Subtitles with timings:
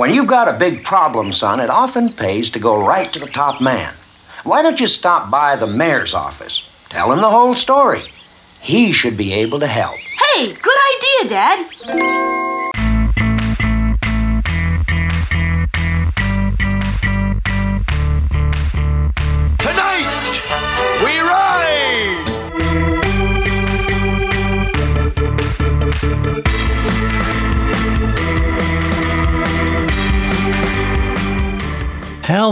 [0.00, 3.26] When you've got a big problem, son, it often pays to go right to the
[3.26, 3.92] top man.
[4.44, 6.66] Why don't you stop by the mayor's office?
[6.88, 8.04] Tell him the whole story.
[8.62, 9.98] He should be able to help.
[9.98, 12.39] Hey, good idea, Dad.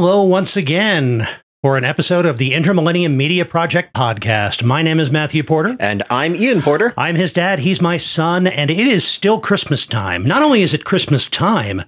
[0.01, 1.27] Hello, once again,
[1.61, 4.63] for an episode of the Intermillennium Media Project podcast.
[4.63, 5.77] My name is Matthew Porter.
[5.81, 6.95] And I'm Ian Porter.
[6.97, 10.25] I'm his dad, he's my son, and it is still Christmas time.
[10.25, 11.83] Not only is it Christmas time,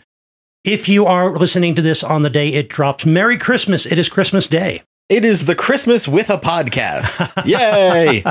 [0.65, 4.09] if you are listening to this on the day it drops, Merry Christmas, it is
[4.09, 4.83] Christmas Day.
[5.09, 7.31] It is the Christmas with a podcast.
[7.47, 8.25] Yay!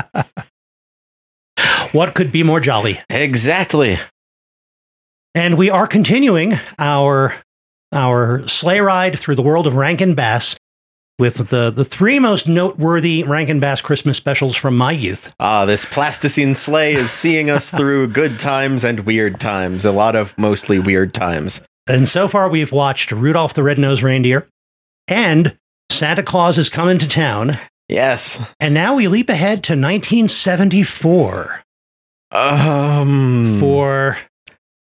[1.92, 3.00] What could be more jolly?
[3.08, 3.98] exactly.
[5.34, 7.32] And we are continuing our
[7.92, 10.56] our sleigh ride through the world of Rankin Bass
[11.18, 15.32] with the, the three most noteworthy Rankin Bass Christmas specials from my youth.
[15.38, 19.84] Ah, this plasticine sleigh is seeing us through good times and weird times.
[19.84, 21.60] A lot of mostly weird times.
[21.86, 24.46] And so far, we've watched Rudolph the Red-Nosed Reindeer
[25.08, 25.56] and
[25.90, 27.58] Santa Claus is coming to town.
[27.88, 28.38] Yes.
[28.60, 31.62] And now we leap ahead to 1974
[32.32, 33.58] Um.
[33.58, 34.16] for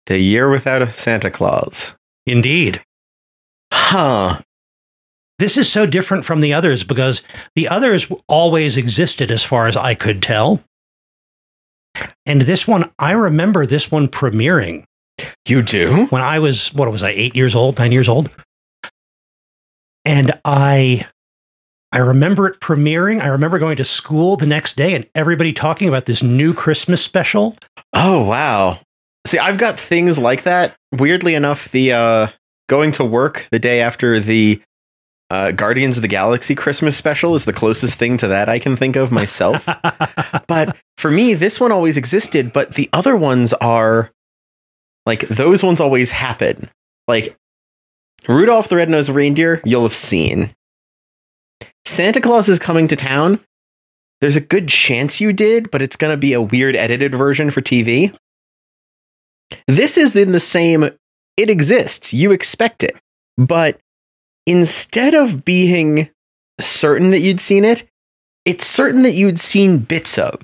[0.06, 1.94] the year without a Santa Claus.
[2.26, 2.82] Indeed.
[3.86, 4.40] Huh.
[5.38, 7.22] This is so different from the others because
[7.54, 10.60] the others always existed as far as I could tell.
[12.26, 14.84] And this one, I remember this one premiering
[15.46, 16.06] You do?
[16.06, 18.28] when I was, what was I, eight years old, nine years old?
[20.04, 21.06] And I.
[21.92, 23.22] I remember it premiering.
[23.22, 27.00] I remember going to school the next day and everybody talking about this new Christmas
[27.00, 27.56] special.
[27.92, 28.80] Oh, wow.
[29.28, 30.74] See, I've got things like that.
[30.92, 32.28] Weirdly enough, the uh
[32.68, 34.60] going to work the day after the
[35.30, 38.76] uh, Guardians of the Galaxy Christmas special is the closest thing to that I can
[38.76, 39.64] think of myself.
[40.46, 44.10] but for me, this one always existed, but the other ones are
[45.04, 46.70] like those ones always happen.
[47.08, 47.36] Like
[48.28, 50.54] Rudolph the Red-Nosed Reindeer, you'll have seen.
[51.84, 53.40] Santa Claus is coming to town.
[54.20, 57.50] There's a good chance you did, but it's going to be a weird edited version
[57.50, 58.16] for TV.
[59.68, 60.90] This is in the same
[61.36, 62.12] it exists.
[62.12, 62.96] You expect it.
[63.36, 63.78] But
[64.46, 66.08] instead of being
[66.60, 67.86] certain that you'd seen it,
[68.44, 70.40] it's certain that you'd seen bits of.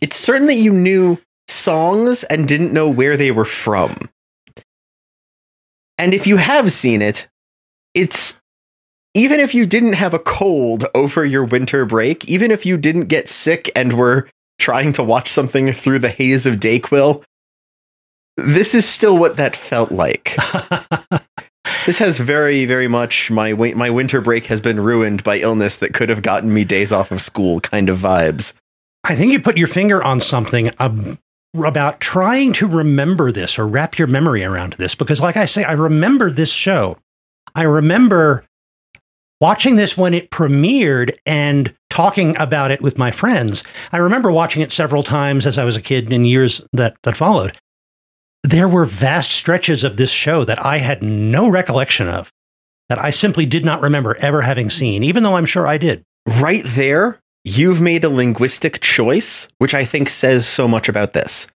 [0.00, 1.18] It's certain that you knew
[1.48, 4.08] songs and didn't know where they were from.
[5.98, 7.28] And if you have seen it,
[7.94, 8.40] it's
[9.14, 13.06] even if you didn't have a cold over your winter break, even if you didn't
[13.06, 17.22] get sick and were trying to watch something through the haze of Dayquil,
[18.36, 20.36] this is still what that felt like.
[21.86, 25.94] this has very, very much my my winter break has been ruined by illness that
[25.94, 28.52] could have gotten me days off of school kind of vibes.
[29.04, 31.18] I think you put your finger on something um,
[31.54, 35.64] about trying to remember this or wrap your memory around this because, like I say,
[35.64, 36.96] I remember this show.
[37.54, 38.44] I remember
[39.40, 43.64] watching this when it premiered and talking about it with my friends.
[43.90, 47.16] I remember watching it several times as I was a kid in years that, that
[47.16, 47.58] followed.
[48.44, 52.32] There were vast stretches of this show that I had no recollection of,
[52.88, 56.02] that I simply did not remember ever having seen, even though I'm sure I did.
[56.26, 61.46] Right there, you've made a linguistic choice, which I think says so much about this.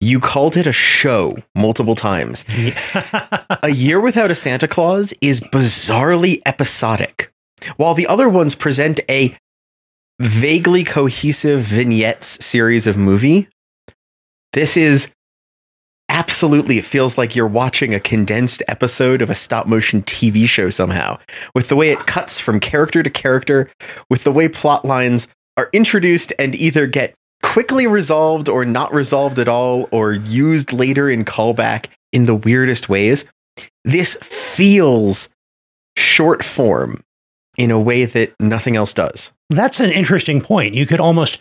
[0.00, 2.44] You called it a show multiple times.
[3.62, 7.32] a Year Without a Santa Claus is bizarrely episodic,
[7.76, 9.36] while the other ones present a
[10.20, 13.48] vaguely cohesive vignettes series of movie.
[14.52, 15.12] This is
[16.18, 20.68] absolutely, it feels like you're watching a condensed episode of a stop motion TV show
[20.68, 21.16] somehow,
[21.54, 23.70] with the way it cuts from character to character,
[24.10, 27.14] with the way plot lines are introduced and either get
[27.44, 32.88] quickly resolved or not resolved at all, or used later in callback in the weirdest
[32.88, 33.24] ways.
[33.84, 35.28] This feels
[35.96, 37.00] short form
[37.56, 39.30] in a way that nothing else does.
[39.50, 40.74] That's an interesting point.
[40.74, 41.38] You could almost,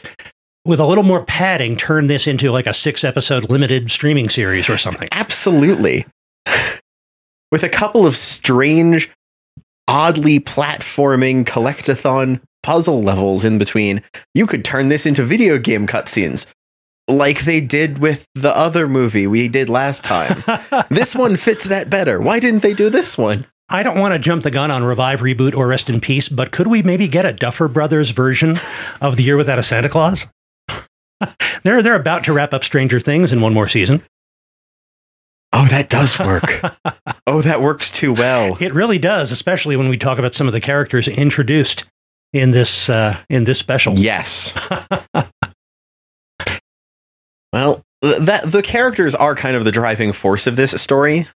[0.67, 4.69] with a little more padding, turn this into like a six episode limited streaming series
[4.69, 5.07] or something.
[5.11, 6.05] Absolutely.
[7.51, 9.09] With a couple of strange,
[9.87, 14.03] oddly platforming collectathon puzzle levels in between,
[14.33, 16.45] you could turn this into video game cutscenes.
[17.07, 20.43] Like they did with the other movie we did last time.
[20.89, 22.19] this one fits that better.
[22.19, 23.45] Why didn't they do this one?
[23.69, 26.51] I don't want to jump the gun on Revive, Reboot, or Rest in Peace, but
[26.51, 28.59] could we maybe get a Duffer Brothers version
[28.99, 30.25] of The Year Without a Santa Claus?
[31.63, 34.03] they're, they're about to wrap up Stranger Things in one more season.
[35.53, 36.61] Oh, that does work.
[37.27, 38.57] oh, that works too well.
[38.59, 41.85] It really does, especially when we talk about some of the characters introduced
[42.33, 43.97] in this uh, in this special.
[43.97, 44.53] Yes.
[47.53, 51.27] well, that the characters are kind of the driving force of this story.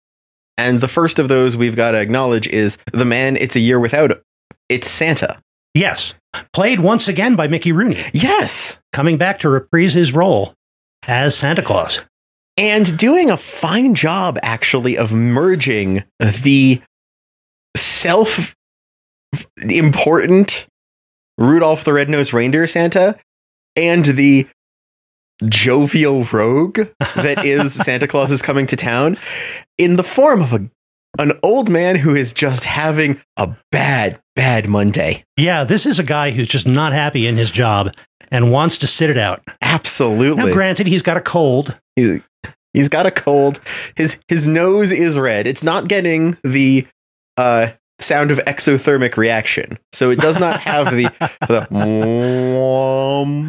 [0.57, 3.79] And the first of those we've got to acknowledge is the man it's a year
[3.79, 4.21] without.
[4.69, 5.41] It's Santa.
[5.75, 6.15] Yes,
[6.53, 8.77] played once again by Mickey Rooney, Yes.
[8.93, 10.55] Coming back to reprise his role
[11.07, 12.01] as Santa Claus.
[12.57, 16.05] And doing a fine job, actually, of merging
[16.43, 16.81] the
[17.77, 18.55] self
[19.63, 20.67] important
[21.39, 23.17] Rudolph the Red-Nosed Reindeer Santa
[23.77, 24.47] and the
[25.45, 26.81] jovial rogue
[27.17, 29.17] that is Santa Claus is coming to town
[29.79, 30.71] in the form of a
[31.19, 35.25] an old man who is just having a bad, bad Monday.
[35.37, 37.93] Yeah, this is a guy who's just not happy in his job
[38.31, 39.43] and wants to sit it out.
[39.47, 40.53] Now, Absolutely.
[40.53, 41.77] granted, he's got a cold.
[41.97, 42.21] He's
[42.73, 43.61] he's got a cold.
[43.97, 45.47] His his nose is red.
[45.47, 46.87] It's not getting the
[47.37, 49.79] uh sound of exothermic reaction.
[49.93, 51.05] So it does not have the
[51.49, 51.67] the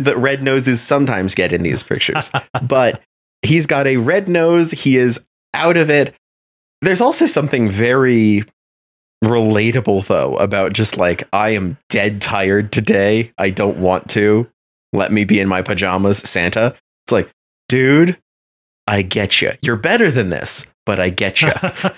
[0.03, 2.29] that red noses sometimes get in these pictures.
[2.61, 3.01] But
[3.41, 4.71] he's got a red nose.
[4.71, 5.19] He is
[5.53, 6.15] out of it.
[6.81, 8.43] There's also something very
[9.23, 13.31] relatable though about just like I am dead tired today.
[13.37, 14.49] I don't want to.
[14.93, 16.75] Let me be in my pajamas, Santa.
[17.05, 17.29] It's like,
[17.69, 18.17] dude,
[18.88, 19.53] I get you.
[19.61, 21.51] You're better than this, but I get you.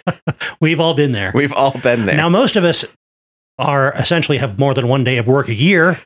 [0.61, 1.31] We've all been there.
[1.33, 2.15] We've all been there.
[2.15, 2.85] Now, most of us
[3.59, 5.99] are essentially have more than one day of work a year,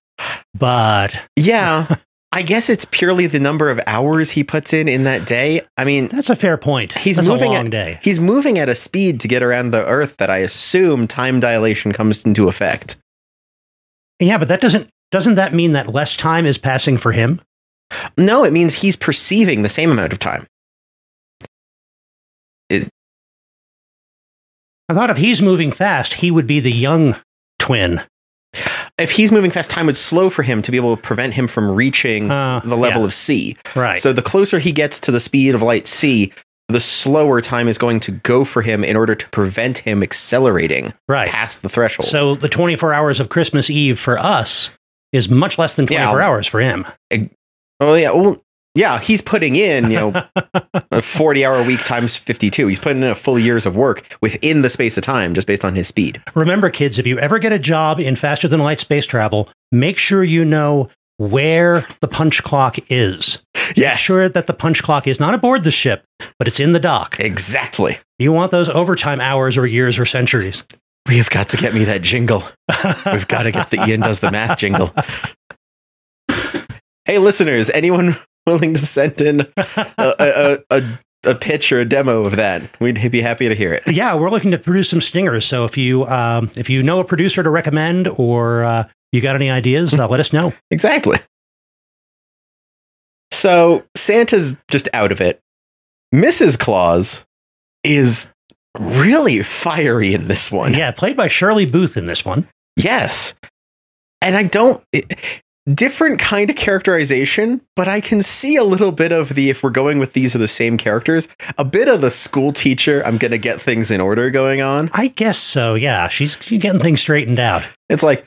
[0.54, 1.96] but yeah,
[2.32, 5.62] I guess it's purely the number of hours he puts in in that day.
[5.78, 6.94] I mean, that's a fair point.
[6.94, 8.00] He's That's moving a long at- day.
[8.02, 11.92] he's moving at a speed to get around the Earth that I assume time dilation
[11.94, 12.98] comes into effect.
[14.20, 17.42] Yeah, but that doesn't doesn't that mean that less time is passing for him?
[18.18, 20.46] No, it means he's perceiving the same amount of time.
[24.90, 27.16] I thought if he's moving fast, he would be the young
[27.60, 28.02] twin.
[28.98, 31.48] If he's moving fast, time would slow for him to be able to prevent him
[31.48, 33.06] from reaching Uh, the level yeah.
[33.08, 33.58] of C.
[33.76, 34.00] Right.
[34.00, 36.32] So the closer he gets to the speed of light C,
[36.70, 40.94] the slower time is going to go for him in order to prevent him accelerating
[41.08, 41.30] right.
[41.30, 42.08] past the threshold.
[42.10, 44.70] So the 24 hours of Christmas Eve for us
[45.14, 46.26] is much less than 24 Yeah.
[46.26, 46.86] hours for him.
[47.80, 48.42] oh yeah, well
[48.76, 50.24] yeah, he's putting in, you know,
[50.92, 52.68] a 40 hour week times 52.
[52.68, 55.66] He's putting in a full years of work within the space of time just based
[55.66, 56.22] on his speed.
[56.36, 59.98] Remember, kids, if you ever get a job in faster than light space travel, make
[59.98, 63.40] sure you know where the punch clock is.
[63.76, 63.94] Yes.
[63.96, 66.06] Make sure that the punch clock is not aboard the ship,
[66.38, 67.20] but it's in the dock.
[67.20, 67.98] Exactly.
[68.20, 70.64] You want those overtime hours or years or centuries.
[71.08, 72.44] We have got to get me that jingle.
[73.06, 74.94] We've got to get the Ian does the math jingle.
[77.06, 82.26] Hey, listeners, anyone willing to send in a, a, a, a pitch or a demo
[82.26, 82.70] of that?
[82.82, 83.88] We'd be happy to hear it.
[83.88, 85.46] yeah, we're looking to produce some stingers.
[85.46, 88.84] So if you um, if you know a producer to recommend or uh,
[89.14, 90.54] you got any ideas, uh, let us know.
[90.72, 91.18] Exactly.
[93.32, 95.40] So Santa's just out of it.
[96.14, 96.58] Mrs.
[96.58, 97.24] Claus
[97.84, 98.32] is
[98.80, 100.74] really fiery in this one.
[100.74, 102.48] Yeah, played by Shirley Booth in this one.
[102.76, 103.34] Yes.
[104.22, 105.18] And I don't it-
[105.74, 109.70] different kind of characterization, but I can see a little bit of the if we're
[109.70, 111.28] going with these are the same characters,
[111.58, 114.90] a bit of the school teacher, I'm going to get things in order going on.
[114.94, 115.76] I guess so.
[115.76, 117.68] Yeah, she's, she's getting things straightened out.
[117.90, 118.26] It's like,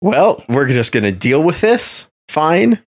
[0.00, 2.08] well, we're just going to deal with this.
[2.28, 2.82] Fine.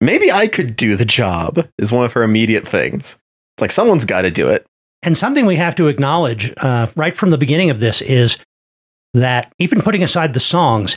[0.00, 3.16] Maybe I could do the job is one of her immediate things.
[3.56, 4.66] It's like someone's got to do it.
[5.04, 8.38] And something we have to acknowledge uh, right from the beginning of this is
[9.12, 10.96] that even putting aside the songs,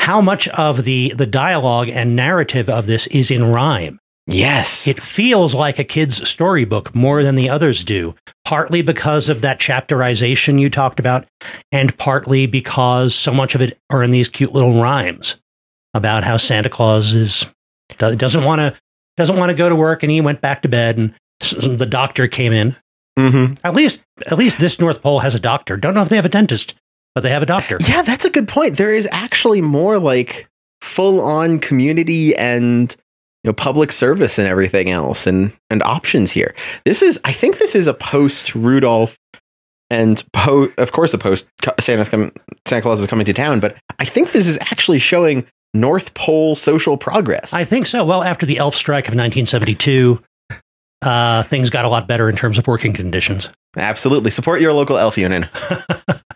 [0.00, 3.98] how much of the the dialogue and narrative of this is in rhyme.
[4.26, 4.86] Yes.
[4.86, 9.58] It feels like a kid's storybook more than the others do, partly because of that
[9.58, 11.26] chapterization you talked about,
[11.72, 15.36] and partly because so much of it are in these cute little rhymes
[15.94, 17.46] about how Santa Claus is
[17.98, 18.74] doesn't want to
[19.16, 22.28] doesn't want to go to work and he went back to bed and the doctor
[22.28, 22.76] came in.
[23.28, 25.76] Hmm At least at least this North Pole has a doctor.
[25.76, 26.74] Don't know if they have a dentist,
[27.14, 27.78] but they have a doctor.
[27.86, 28.76] Yeah, that's a good point.
[28.76, 30.48] There is actually more like
[30.80, 32.94] full on community and
[33.44, 36.54] you know public service and everything else and and options here.
[36.84, 39.16] This is I think this is a post Rudolph
[39.90, 41.48] and po- of course a post
[41.80, 42.32] Santa's com-
[42.66, 46.56] Santa Claus is coming to town, but I think this is actually showing North Pole
[46.56, 47.52] social progress.
[47.52, 48.04] I think so.
[48.04, 50.20] Well, after the elf strike of 1972,
[51.02, 53.48] uh, things got a lot better in terms of working conditions.
[53.76, 54.30] Absolutely.
[54.30, 55.48] Support your local elf union.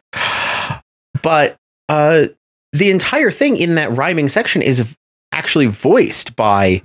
[1.23, 1.57] but
[1.89, 2.27] uh,
[2.73, 4.95] the entire thing in that rhyming section is
[5.33, 6.83] actually voiced by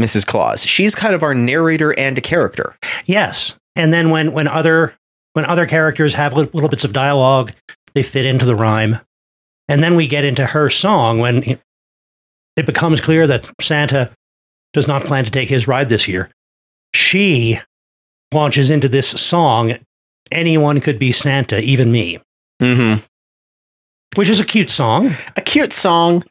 [0.00, 0.26] Mrs.
[0.26, 0.62] Claus.
[0.62, 2.76] She's kind of our narrator and a character.
[3.06, 3.56] Yes.
[3.74, 4.94] and then when when other
[5.32, 7.52] when other characters have little, little bits of dialogue,
[7.94, 8.98] they fit into the rhyme.
[9.68, 11.58] And then we get into her song when
[12.56, 14.10] it becomes clear that Santa
[14.72, 16.30] does not plan to take his ride this year.
[16.94, 17.58] She
[18.32, 19.74] launches into this song.
[20.30, 22.18] Anyone could be Santa, even me,
[22.62, 23.02] Mm-hmm.
[24.16, 25.14] which is a cute song.
[25.36, 26.24] A cute song.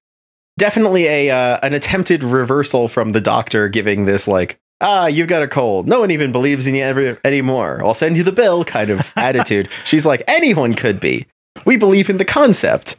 [0.60, 5.42] Definitely a uh, an attempted reversal from the doctor giving this like ah you've got
[5.44, 5.88] a cold.
[5.88, 7.82] No one even believes in you ever, anymore.
[7.84, 9.70] I'll send you the bill kind of attitude.
[9.86, 11.26] She's like anyone could be.
[11.66, 12.96] We believe in the concept.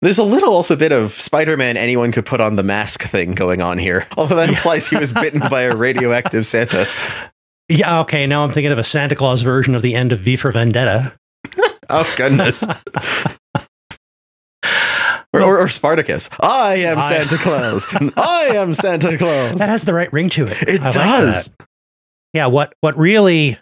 [0.00, 3.60] There's a little also bit of Spider-Man anyone could put on the mask thing going
[3.60, 4.06] on here.
[4.16, 6.86] Although that implies he was bitten by a radioactive Santa.
[7.68, 8.26] Yeah, okay.
[8.26, 11.14] Now I'm thinking of a Santa Claus version of the end of V for Vendetta.
[11.90, 12.64] Oh goodness.
[15.34, 16.30] Or, or, or Spartacus.
[16.40, 17.86] I am I- Santa Claus.
[18.16, 19.58] I am Santa Claus.
[19.58, 20.56] That has the right ring to it.
[20.66, 21.48] It I does.
[21.48, 21.66] that.
[22.32, 23.58] Yeah, what what really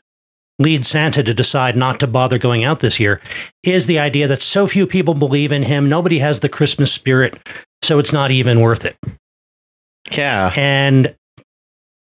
[0.59, 3.21] leads Santa to decide not to bother going out this year
[3.63, 7.39] is the idea that so few people believe in him, nobody has the Christmas spirit,
[7.83, 8.97] so it's not even worth it.
[10.11, 10.53] Yeah.
[10.57, 11.15] And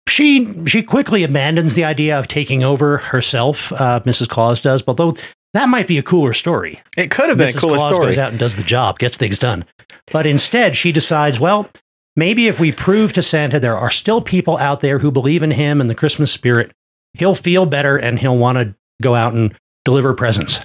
[0.08, 3.72] she she quickly abandons the idea of taking over herself.
[3.72, 4.28] Uh, Mrs.
[4.28, 5.16] Claus does, although
[5.54, 6.80] that might be a cooler story.
[6.96, 7.56] It could have been Mrs.
[7.56, 8.06] a cooler Claus story.
[8.06, 9.64] goes out and does the job, gets things done.
[10.10, 11.68] But instead, she decides, well,
[12.16, 15.50] maybe if we prove to Santa there are still people out there who believe in
[15.50, 16.72] him and the Christmas spirit,
[17.14, 19.54] he'll feel better and he'll want to go out and
[19.84, 20.60] deliver presents.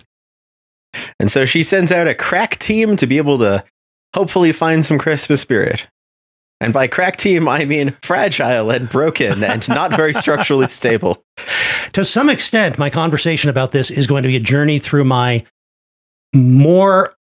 [1.19, 3.63] And so she sends out a crack team to be able to
[4.13, 5.87] hopefully find some Christmas spirit.
[6.59, 11.23] And by crack team, I mean fragile and broken and not very structurally stable.
[11.93, 15.45] To some extent, my conversation about this is going to be a journey through my
[16.33, 17.13] more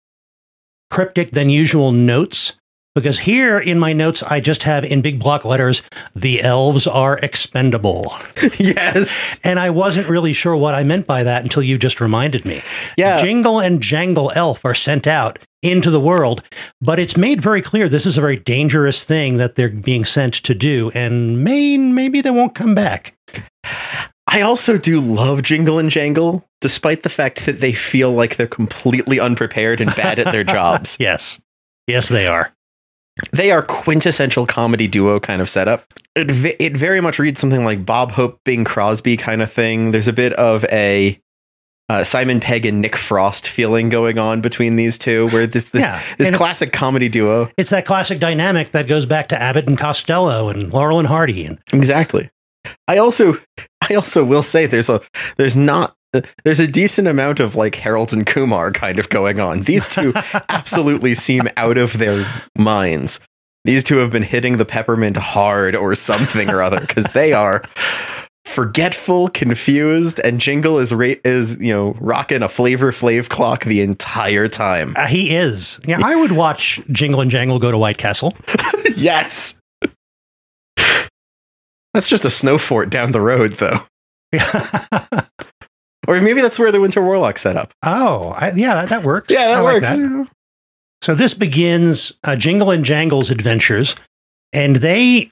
[0.90, 2.52] cryptic than usual notes.
[2.94, 5.82] Because here in my notes, I just have in big block letters,
[6.14, 8.14] the elves are expendable.
[8.58, 9.40] yes.
[9.42, 12.62] And I wasn't really sure what I meant by that until you just reminded me.
[12.96, 13.20] Yeah.
[13.20, 16.44] Jingle and Jangle Elf are sent out into the world,
[16.80, 20.34] but it's made very clear this is a very dangerous thing that they're being sent
[20.34, 23.16] to do, and may, maybe they won't come back.
[24.26, 28.46] I also do love Jingle and Jangle, despite the fact that they feel like they're
[28.46, 30.96] completely unprepared and bad at their jobs.
[31.00, 31.40] Yes.
[31.86, 32.52] Yes, they are.
[33.33, 35.85] They are quintessential comedy duo kind of setup.
[36.16, 39.92] It, ve- it very much reads something like Bob Hope, Bing Crosby kind of thing.
[39.92, 41.21] There's a bit of a
[41.88, 45.80] uh, Simon Pegg and Nick Frost feeling going on between these two, where this this,
[45.80, 47.50] Yeah, this classic comedy duo.
[47.56, 51.44] It's that classic dynamic that goes back to Abbott and Costello and Laurel and Hardy.
[51.44, 52.30] And Exactly.
[52.88, 53.38] I also
[53.88, 55.00] I also will say there's a
[55.37, 55.94] there's not
[56.44, 59.62] there's a decent amount of like Harold and Kumar kind of going on.
[59.62, 60.12] These two
[60.49, 63.21] absolutely seem out of their minds.
[63.64, 67.62] These two have been hitting the peppermint hard or something or other because they are
[68.44, 73.80] forgetful, confused, and Jingle is ra- is you know rocking a Flavor Flav clock the
[73.80, 74.94] entire time.
[74.97, 75.80] uh, he is.
[75.87, 78.35] Yeah, I would watch Jingle and Jangle go to White Castle.
[78.97, 79.54] yes.
[81.94, 83.80] That's just a snow fort down the road, though.
[86.08, 87.73] Or maybe that's where the Winter Warlock set up.
[87.82, 89.32] oh, I, yeah, that, that works.
[89.32, 89.96] Yeah, that I like works.
[89.96, 90.28] that.
[91.02, 93.94] So this begins uh, Jingle and Jangle's adventures,
[94.52, 95.30] and they,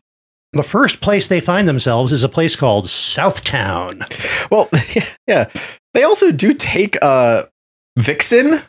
[0.52, 4.02] the first place they find themselves is a place called Southtown.
[4.50, 4.68] Well,
[5.26, 5.48] yeah.
[5.94, 7.44] They also do take uh
[7.98, 8.62] Vixen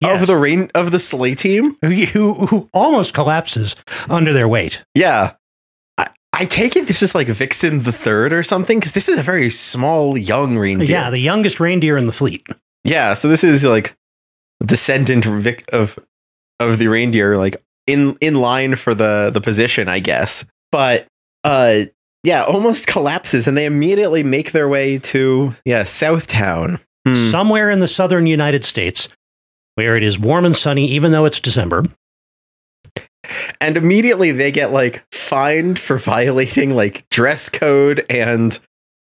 [0.00, 1.76] Yes, of the rain of the sleigh team.
[1.82, 3.74] who, who, who almost collapses
[4.08, 4.78] under their weight.
[4.94, 5.32] Yeah.
[6.32, 9.22] I, take it this is like Vixen the third or something, because this is a
[9.22, 10.88] very small young reindeer.
[10.88, 12.46] Yeah, the youngest reindeer in the fleet.
[12.84, 13.96] Yeah, so this is like
[14.64, 15.98] descendant Vic of
[16.60, 20.44] of the reindeer, like in in line for the the position, I guess.
[20.70, 21.06] But
[21.44, 21.84] uh
[22.22, 26.80] yeah, almost collapses and they immediately make their way to yeah, Southtown.
[27.06, 27.30] Hmm.
[27.30, 29.08] somewhere in the southern United States
[29.76, 31.84] where it is warm and sunny, even though it's December.
[33.60, 38.58] And immediately they get like fined for violating like dress code and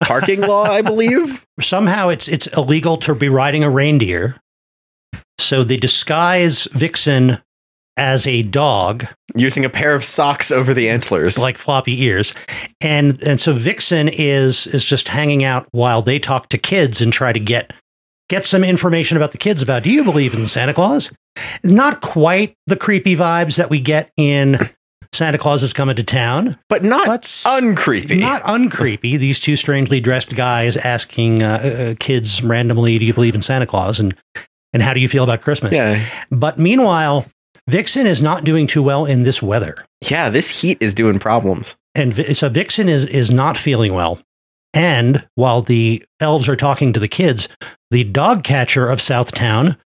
[0.03, 1.45] parking law, I believe.
[1.61, 4.38] Somehow it's it's illegal to be riding a reindeer.
[5.39, 7.39] So they disguise Vixen
[7.97, 11.38] as a dog, Using a pair of socks over the antlers.
[11.38, 12.33] like floppy ears.
[12.79, 17.11] And and so Vixen is is just hanging out while they talk to kids and
[17.11, 17.73] try to get
[18.31, 21.11] get some information about the kids about do you believe in Santa Claus?
[21.63, 24.57] Not quite the creepy vibes that we get in
[25.13, 26.57] Santa Claus is coming to town.
[26.69, 28.17] but not But uncreepy.
[28.19, 29.19] Not uncreepy.
[29.19, 33.67] These two strangely dressed guys asking uh, uh, kids randomly, "Do you believe in Santa
[33.67, 34.15] Claus?" and
[34.73, 35.73] and how do you feel about Christmas?
[35.73, 36.05] yeah.
[36.31, 37.25] But meanwhile,
[37.69, 39.75] Vixen is not doing too well in this weather,
[40.09, 41.75] Yeah, this heat is doing problems.
[41.93, 44.19] and Vi- so Vixen is is not feeling well.
[44.74, 47.48] And while the elves are talking to the kids,
[47.90, 49.78] the dog catcher of Southtown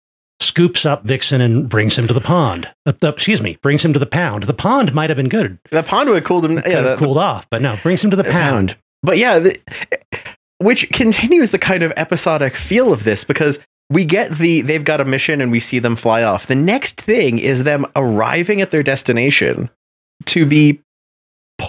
[0.40, 2.68] scoops up Vixen and brings him to the pond.
[2.86, 4.42] Uh, uh, excuse me, brings him to the pound.
[4.44, 5.58] The pond might have been good.
[5.70, 6.62] The pond would have cooled him.
[6.66, 8.76] Yeah, the- cooled off, but no, brings him to the the pound.
[9.02, 9.60] But yeah, the,
[10.58, 13.58] which continues the kind of episodic feel of this because
[13.90, 16.46] we get the they've got a mission and we see them fly off.
[16.46, 19.70] The next thing is them arriving at their destination
[20.26, 20.80] to be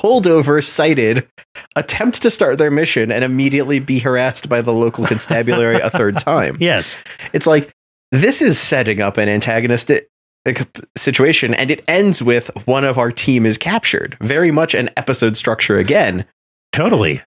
[0.02, 1.28] pulled over, cited,
[1.76, 6.18] attempt to start their mission, and immediately be harassed by the local constabulary a third
[6.20, 6.58] time.
[6.60, 6.98] Yes.
[7.34, 7.72] It's like
[8.12, 10.08] this is setting up an antagonistic
[10.46, 10.64] uh,
[10.98, 14.18] situation, and it ends with one of our team is captured.
[14.22, 16.26] Very much an episode structure again
[16.72, 17.22] Totally.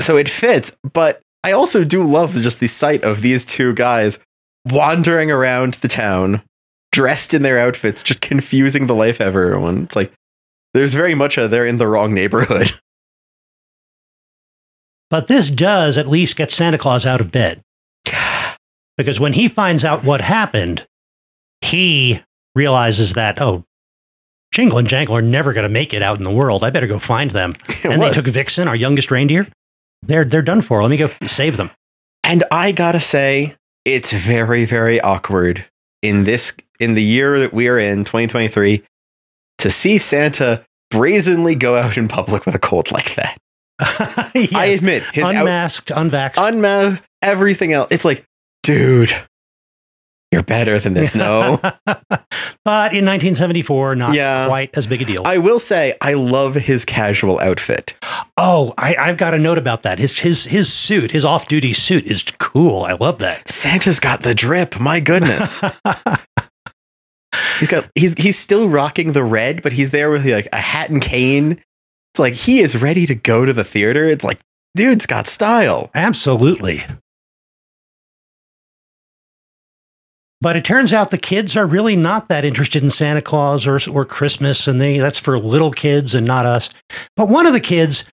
[0.00, 4.18] so it fits but i also do love just the sight of these two guys
[4.70, 6.40] wandering around the town
[6.90, 10.12] dressed in their outfits just confusing the life of everyone it's like
[10.74, 12.72] there's very much a they're in the wrong neighborhood
[15.10, 17.62] But this does at least get Santa Claus out of bed.
[18.96, 20.86] Because when he finds out what happened,
[21.60, 22.22] he
[22.54, 23.64] realizes that, oh,
[24.52, 26.62] Jingle and Jangle are never going to make it out in the world.
[26.62, 27.56] I better go find them.
[27.84, 29.48] And they took Vixen, our youngest reindeer.
[30.02, 30.80] They're, they're done for.
[30.80, 31.70] Let me go save them.
[32.22, 35.64] and i gotta say it's very very awkward
[36.02, 38.82] in this in the year that we are in 2023
[39.64, 43.36] to see santa brazenly go out in public with a cold like that
[44.34, 44.52] Yes.
[44.54, 46.48] i admit his out- Unmasked, unvaxxed.
[46.48, 48.24] unmasked everything else it's like
[48.62, 49.12] dude
[50.30, 51.58] you're better than this no
[52.64, 54.46] but in 1974, not Yeah.
[54.46, 55.22] quite as big a deal.
[55.24, 57.94] I will say I love his casual outfit.
[58.36, 59.98] oh, I, I've got a note about that.
[60.00, 62.82] His his his suit, his off-duty suit, is cool.
[62.84, 63.48] I love that.
[63.48, 64.80] Santa's got the drip.
[64.80, 65.62] My goodness.
[67.58, 70.90] he's got he's he's still rocking the red, but he's there with like a hat
[70.90, 71.52] and cane.
[72.12, 74.04] It's like he is ready to go to the theater.
[74.04, 74.40] It's like
[74.74, 75.90] dude's got style.
[75.94, 76.84] Absolutely.
[80.40, 83.80] But it turns out the kids are really not that interested in Santa Claus or,
[83.90, 86.68] or Christmas, and they, that's for little kids and not us.
[87.16, 88.04] But one of the kids,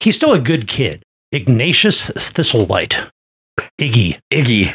[0.00, 3.10] he's still a good kid, Ignatius Thistlewhite.
[3.78, 4.18] Iggy.
[4.32, 4.74] Iggy.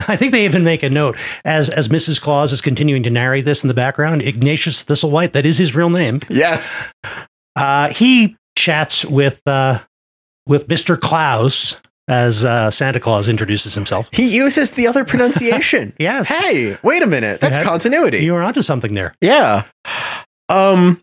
[0.08, 2.20] I think they even make a note as as Mrs.
[2.20, 4.22] Claus is continuing to narrate this in the background.
[4.22, 6.20] Ignatius Thistlewhite, that is his real name.
[6.28, 6.82] Yes.
[7.56, 9.80] Uh, he chats with uh,
[10.46, 11.00] with Mr.
[11.00, 11.76] Klaus
[12.08, 14.08] as uh, Santa Claus introduces himself.
[14.12, 15.92] He uses the other pronunciation.
[15.98, 17.40] Yes, hey, wait a minute.
[17.40, 17.64] That's Yeah.
[17.64, 18.18] continuity.
[18.18, 19.14] you were onto something there.
[19.20, 19.64] Yeah.
[20.48, 21.02] Um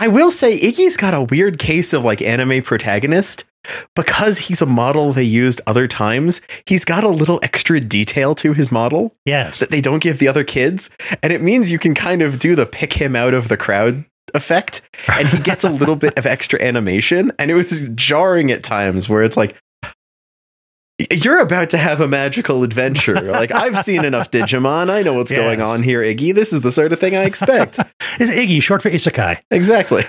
[0.00, 3.44] I will say Iggy's got a weird case of like anime protagonist.
[3.94, 6.40] Because he's a model they used other times.
[6.64, 10.28] He's got a little extra detail to his model Yes, that they don't give the
[10.28, 10.88] other kids,
[11.22, 14.02] and it means you can kind of do the pick him out of the crowd
[14.32, 14.80] effect.
[15.08, 17.32] And he gets a little bit of extra animation.
[17.38, 19.54] And it was jarring at times where it's like
[21.10, 23.20] you're about to have a magical adventure.
[23.20, 24.90] Like I've seen enough Digimon.
[24.90, 26.34] I know what's going on here, Iggy.
[26.34, 27.78] This is the sort of thing I expect.
[28.18, 29.40] it's Iggy, short for Isekai.
[29.50, 30.04] exactly.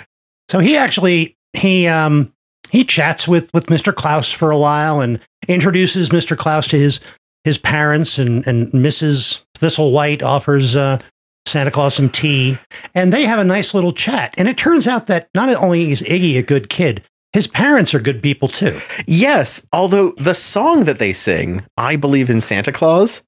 [0.50, 2.34] So he actually he um
[2.72, 3.94] he chats with with Mr.
[3.96, 6.38] Klaus for a while and introduces Mr.
[6.38, 7.00] Klaus to his
[7.44, 9.42] his parents and and Mrs.
[9.58, 11.00] Thistlewhite offers uh,
[11.46, 12.58] Santa Claus some tea
[12.96, 14.34] and they have a nice little chat.
[14.38, 18.00] And it turns out that not only is Iggy a good kid, his parents are
[18.00, 18.80] good people too.
[19.08, 23.22] Yes, although the song that they sing, I believe in Santa Claus,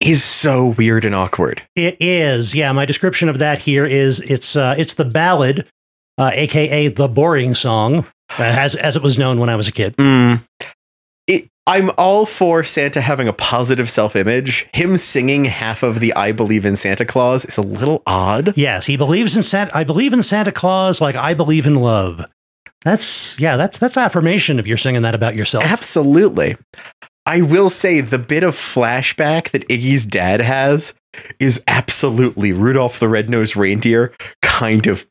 [0.00, 1.62] is so weird and awkward.
[1.74, 2.72] It is, yeah.
[2.72, 5.66] My description of that here is it's uh, it's the ballad,
[6.18, 7.98] uh, aka the boring song,
[8.38, 9.96] uh, as as it was known when I was a kid.
[9.96, 10.42] Mm.
[11.26, 14.66] It, I'm all for Santa having a positive self image.
[14.72, 18.56] Him singing half of the I Believe in Santa Claus is a little odd.
[18.56, 19.76] Yes, he believes in Santa.
[19.76, 22.24] I believe in Santa Claus, like I believe in love.
[22.86, 25.64] That's yeah, that's that's affirmation if you're singing that about yourself.
[25.64, 26.56] Absolutely.
[27.26, 30.94] I will say the bit of flashback that Iggy's dad has
[31.40, 35.04] is absolutely Rudolph the Red-Nosed Reindeer kind of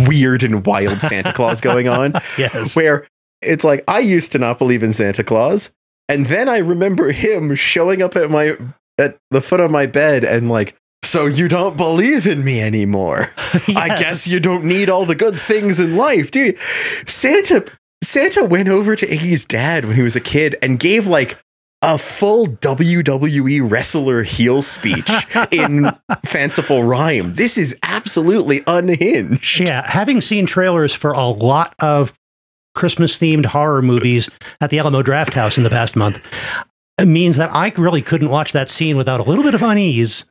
[0.00, 2.12] weird and wild Santa Claus going on.
[2.36, 3.08] yes, where
[3.40, 5.70] it's like I used to not believe in Santa Claus,
[6.10, 8.58] and then I remember him showing up at my
[8.98, 13.30] at the foot of my bed and like, so you don't believe in me anymore.
[13.68, 16.58] I guess you don't need all the good things in life, do you?
[17.06, 17.64] Santa
[18.02, 21.38] Santa went over to Iggy's dad when he was a kid and gave like
[21.82, 25.10] a full WWE wrestler heel speech
[25.50, 25.90] in
[26.24, 27.34] fanciful rhyme.
[27.34, 29.60] This is absolutely unhinged.
[29.60, 32.12] Yeah, having seen trailers for a lot of
[32.74, 34.28] Christmas themed horror movies
[34.60, 36.20] at the Alamo Drafthouse in the past month,
[37.04, 40.24] means that I really couldn't watch that scene without a little bit of unease.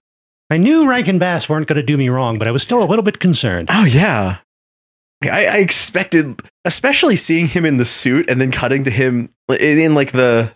[0.51, 2.85] I knew Rankin Bass weren't going to do me wrong, but I was still a
[2.85, 3.69] little bit concerned.
[3.71, 4.39] Oh yeah.
[5.23, 9.79] I, I expected, especially seeing him in the suit and then cutting to him in,
[9.79, 10.51] in like the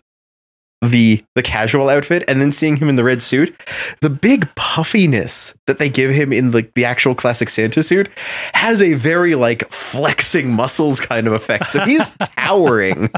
[0.91, 3.55] the the casual outfit and then seeing him in the red suit
[4.01, 8.09] the big puffiness that they give him in like the actual classic santa suit
[8.53, 11.71] has a very like flexing muscles kind of effect.
[11.71, 13.09] So he's towering.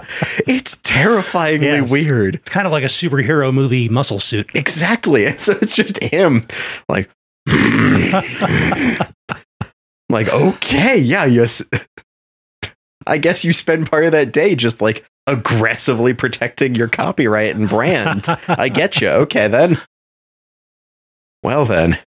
[0.47, 1.91] It's terrifyingly Yes.
[1.91, 2.35] weird.
[2.35, 4.49] It's kind of like a superhero movie muscle suit.
[4.55, 5.25] exactly.
[5.39, 6.45] So it's just him
[6.89, 7.09] like
[10.09, 11.61] like okay yeah yes.
[13.05, 17.69] I guess you spend part of that day just like aggressively protecting your copyright and
[17.69, 18.25] brand.
[18.47, 19.09] I get you.
[19.09, 19.79] Okay then.
[21.43, 21.99] Well then.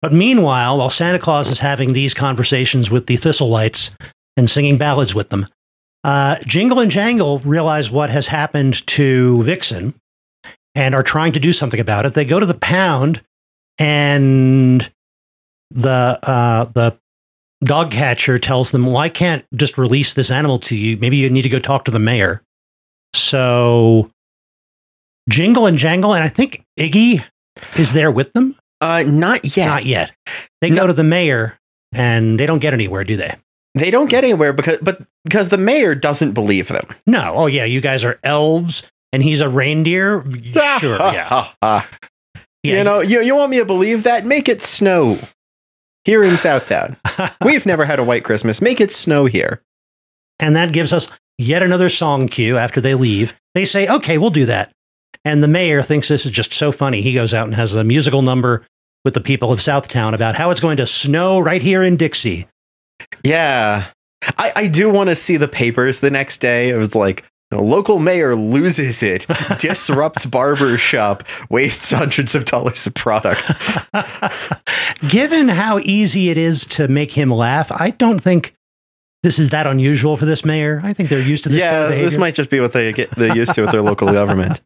[0.00, 3.90] But meanwhile, while Santa Claus is having these conversations with the Thistlewhites
[4.36, 5.46] and singing ballads with them,
[6.04, 9.94] uh, Jingle and Jangle realize what has happened to Vixen
[10.76, 12.14] and are trying to do something about it.
[12.14, 13.20] They go to the pound,
[13.78, 14.88] and
[15.70, 16.96] the uh, the
[17.64, 20.96] dog catcher tells them, "Well, I can't just release this animal to you.
[20.96, 22.42] Maybe you need to go talk to the mayor."
[23.14, 24.10] So,
[25.28, 27.24] Jingle and Jangle, and I think Iggy
[27.76, 28.54] is there with them.
[28.80, 30.12] uh not yet Not yet.
[30.60, 30.82] They No.
[30.82, 31.58] go to the mayor
[31.92, 33.34] and they don't get anywhere, do they?
[33.74, 37.32] they don't get anywhere because but because the mayor doesn't believe them No.
[37.36, 37.64] Oh, yeah.
[37.64, 40.24] You guys are elves and he's a reindeer.
[40.80, 40.96] Sure.
[40.98, 41.48] Yeah.
[41.62, 41.84] yeah
[42.62, 45.18] you know you, you want me to believe that make it snow
[46.08, 46.96] here in southtown
[47.44, 49.62] we've never had a white christmas make it snow here
[50.40, 53.32] and that gives us yet another song cue after they leave.
[53.54, 54.72] They say, okay, we'll do that.
[55.24, 57.00] And the mayor thinks this is just so funny.
[57.00, 58.66] He goes out and has a musical number
[59.04, 62.46] with the people of Southtown about how it's going to snow right here in Dixie.
[63.24, 63.86] Yeah.
[64.36, 66.70] I, I do want to see the papers the next day.
[66.70, 69.26] It was like, local mayor loses it,
[69.58, 73.50] disrupts barber shop, wastes hundreds of dollars of product.
[75.08, 78.54] Given how easy it is to make him laugh, I don't think
[79.22, 80.80] this is that unusual for this mayor.
[80.84, 81.58] I think they're used to this.
[81.60, 83.82] yeah, kind of this might just be what they get they're used to with their
[83.82, 84.60] local government.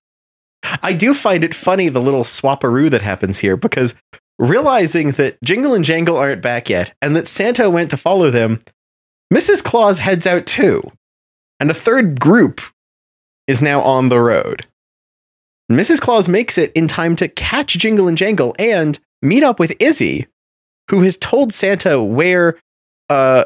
[0.82, 3.94] I do find it funny the little swaparoo that happens here because
[4.38, 8.60] realizing that Jingle and Jangle aren't back yet and that Santa went to follow them,
[9.32, 9.62] Mrs.
[9.62, 10.90] Claus heads out too.
[11.62, 12.60] And a third group
[13.46, 14.66] is now on the road.
[15.70, 16.00] Mrs.
[16.00, 20.26] Claus makes it in time to catch Jingle and Jangle and meet up with Iggy,
[20.90, 22.58] who has told Santa where
[23.08, 23.44] uh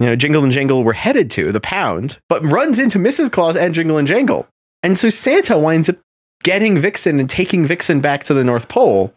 [0.00, 3.30] you know, Jingle and Jangle were headed to, the pound, but runs into Mrs.
[3.30, 4.48] Claus and Jingle and Jangle.
[4.82, 5.96] And so Santa winds up
[6.42, 9.14] getting Vixen and taking Vixen back to the North Pole,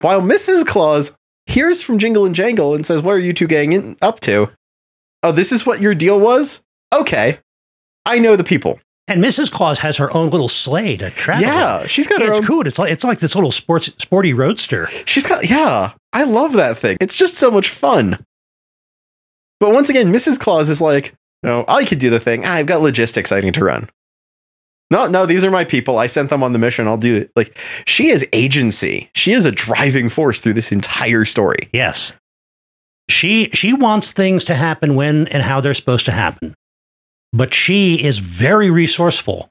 [0.00, 0.66] while Mrs.
[0.66, 1.12] Claus
[1.44, 4.50] hears from Jingle and Jangle and says, What are you two getting in, up to?
[5.22, 6.60] Oh, this is what your deal was?
[6.94, 7.40] Okay.
[8.08, 8.80] I know the people.
[9.06, 9.50] and Mrs.
[9.50, 11.44] Claus has her own little sleigh to travel.
[11.44, 11.48] in.
[11.48, 12.46] Yeah, she's got her it's own.
[12.46, 12.66] cool.
[12.66, 14.88] It's like it's like this little sports sporty roadster.
[15.06, 16.96] She's got, yeah, I love that thing.
[17.00, 18.18] It's just so much fun.
[19.60, 20.38] But once again, Mrs.
[20.38, 22.44] Claus is like, no, I could do the thing.
[22.44, 23.88] I've got logistics I need to run.
[24.90, 25.98] No, no, these are my people.
[25.98, 26.86] I sent them on the mission.
[26.88, 27.30] I'll do it.
[27.36, 29.10] Like, she is agency.
[29.14, 31.68] She is a driving force through this entire story.
[31.72, 32.12] Yes.
[33.10, 36.54] She she wants things to happen when and how they're supposed to happen.
[37.32, 39.50] But she is very resourceful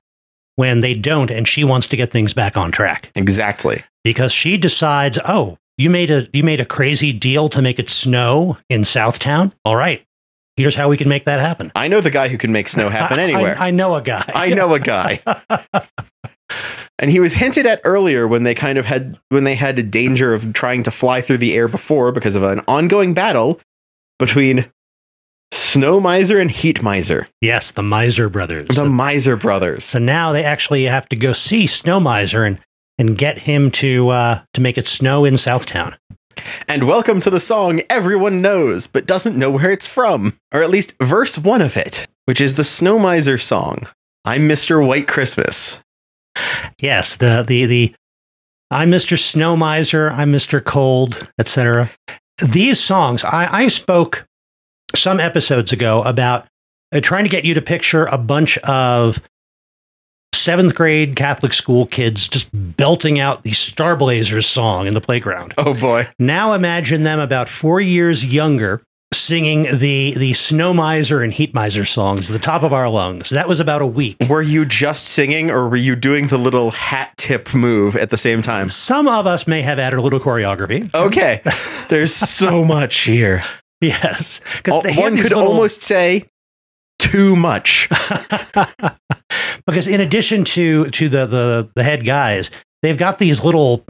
[0.56, 3.84] when they don't and she wants to get things back on track Exactly.
[4.04, 7.90] because she decides, "Oh, you made a you made a crazy deal to make it
[7.90, 9.52] snow in Southtown?
[9.64, 10.04] All right.
[10.56, 12.90] Here's how we can make that happen." I know the guy who can make snow
[12.90, 13.56] happen I- anywhere.
[13.60, 14.26] I, I know a guy.
[14.34, 15.22] I know a guy.
[17.00, 19.84] and he was hinted at earlier when they kind of had when they had a
[19.84, 23.60] danger of trying to fly through the air before because of an ongoing battle
[24.18, 24.66] between
[25.52, 28.68] Snow Miser and Heat Miser, yes, the Miser brothers.
[28.68, 29.86] the Miser brothers.
[29.86, 32.60] So now they actually have to go see Snow Miser and,
[32.98, 35.96] and get him to uh, to make it snow in Southtown.
[36.68, 40.70] And welcome to the song everyone knows but doesn't know where it's from, or at
[40.70, 43.88] least verse 1 of it, which is the Snow Miser song.
[44.26, 44.86] I'm Mr.
[44.86, 45.80] White Christmas.
[46.80, 47.96] Yes, the the the
[48.70, 49.18] I'm Mr.
[49.18, 50.64] Snow Miser, I'm Mr.
[50.64, 51.90] Cold, etc.
[52.46, 54.27] These songs, I, I spoke
[54.96, 56.48] some episodes ago about
[56.94, 59.20] uh, trying to get you to picture a bunch of
[60.34, 65.54] seventh grade Catholic school kids just belting out the Star Blazers song in the playground.
[65.58, 66.08] Oh boy.
[66.20, 68.82] Now imagine them about four years younger
[69.14, 73.30] singing the the Snow Miser and Heat Miser songs at the top of our lungs.
[73.30, 74.18] That was about a week.
[74.30, 78.18] Were you just singing or were you doing the little hat tip move at the
[78.18, 78.70] same time?
[78.70, 80.94] Some of us may have added a little choreography.
[80.94, 81.42] Okay.
[81.90, 83.44] There's so much here.
[83.82, 86.26] Yes, because One could little- almost say
[87.00, 87.88] too much.
[89.68, 92.50] because in addition to to the, the the head guys,
[92.82, 93.86] they've got these little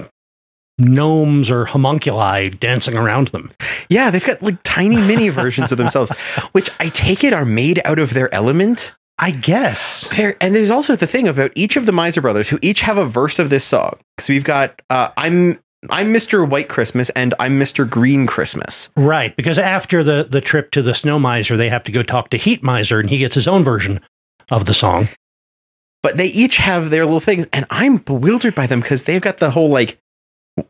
[0.79, 3.51] gnomes or homunculi dancing around them.
[3.89, 6.11] Yeah, they've got like tiny mini versions of themselves,
[6.51, 8.91] which I take it are made out of their element.
[9.19, 10.07] I guess.
[10.15, 12.97] There, and there's also the thing about each of the Miser brothers who each have
[12.97, 13.97] a verse of this song.
[14.15, 15.57] Because we've got uh, I'm
[15.89, 16.47] I'm Mr.
[16.47, 17.89] White Christmas and I'm Mr.
[17.89, 18.89] Green Christmas.
[18.95, 22.29] Right, because after the the trip to the snow miser, they have to go talk
[22.29, 23.99] to Heat Miser, and he gets his own version
[24.49, 25.09] of the song.
[26.03, 29.39] But they each have their little things, and I'm bewildered by them because they've got
[29.39, 29.99] the whole like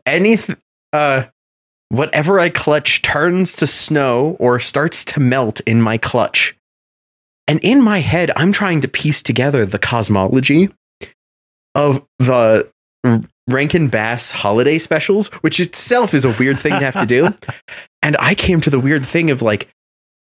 [0.04, 0.56] anything
[0.92, 1.24] uh
[1.90, 6.54] whatever I clutch turns to snow or starts to melt in my clutch.
[7.46, 10.68] And in my head, I'm trying to piece together the cosmology
[11.74, 12.68] of the
[13.48, 17.28] Rankin Bass holiday specials, which itself is a weird thing to have to do.
[18.02, 19.68] and I came to the weird thing of like,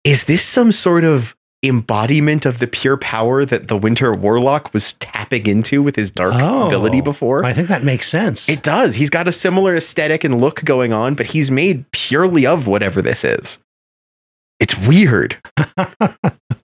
[0.05, 4.93] is this some sort of embodiment of the pure power that the Winter Warlock was
[4.95, 7.45] tapping into with his dark Oh, ability before?
[7.45, 8.49] I think that makes sense.
[8.49, 8.95] It does.
[8.95, 13.03] He's got a similar aesthetic and look going on, but he's made purely of whatever
[13.03, 13.59] this is.
[14.61, 15.37] It's weird.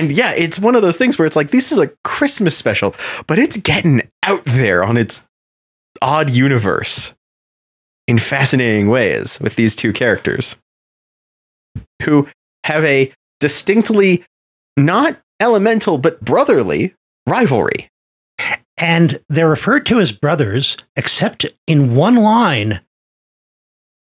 [0.00, 2.94] and yeah, it's one of those things where it's like, this is a Christmas special,
[3.26, 5.22] but it's getting out there on its
[6.00, 7.12] odd universe
[8.08, 10.56] in fascinating ways with these two characters
[12.02, 12.26] who
[12.64, 14.24] have a distinctly
[14.78, 16.94] not elemental but brotherly
[17.26, 17.90] rivalry.
[18.78, 22.80] and they're referred to as brothers, except in one line.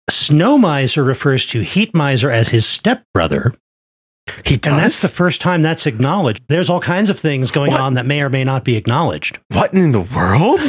[0.10, 3.54] Snow Miser refers to Heat Miser as his stepbrother,
[4.44, 6.44] He and that's the first time that's acknowledged.
[6.48, 7.82] There's all kinds of things going What?
[7.82, 9.40] on that may or may not be acknowledged.
[9.50, 10.62] What in the world?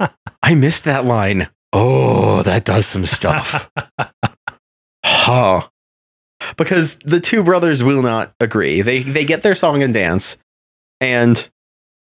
[0.42, 1.48] I missed that line.
[1.72, 3.68] Oh, that does some stuff.
[5.04, 5.66] huh.
[6.56, 8.82] Because the two brothers will not agree.
[8.82, 10.36] They they get their song and dance,
[11.00, 11.48] and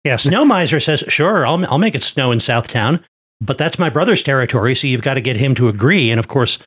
[0.05, 3.03] Yeah, Snow Miser says, "Sure, I'll I'll make it snow in Southtown,
[3.41, 6.29] but that's my brother's territory, so you've got to get him to agree." And of
[6.29, 6.59] course,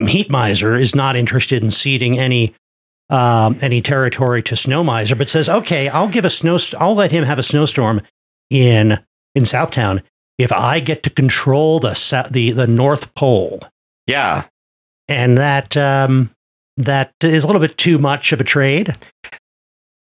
[0.00, 2.54] Heat Miser is not interested in ceding any
[3.10, 6.58] um, any territory to Snow Miser, but says, "Okay, I'll give a snow.
[6.78, 8.02] I'll let him have a snowstorm
[8.50, 8.98] in
[9.34, 10.02] in Southtown
[10.38, 13.60] if I get to control the the the North Pole."
[14.06, 14.44] yeah,
[15.08, 16.30] And that um,
[16.76, 18.94] that is a little bit too much of a trade.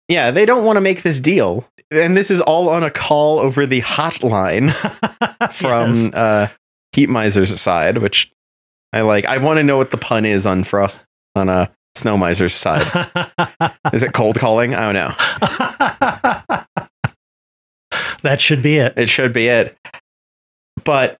[0.09, 3.39] yeah, they don't want to make this deal, and this is all on a call
[3.39, 4.73] over the hotline
[5.53, 6.15] from Yes.
[6.15, 6.49] uh,
[6.93, 8.33] Heat Miser's side, which
[8.93, 9.25] I like.
[9.27, 11.01] I want to know what the pun is on Frost
[11.37, 12.87] on a uh, Snow Miser's side.
[13.93, 14.75] is it cold calling?
[14.75, 15.15] I don't know.
[18.23, 18.95] that should be it.
[18.97, 19.77] It should be it.
[20.85, 21.19] But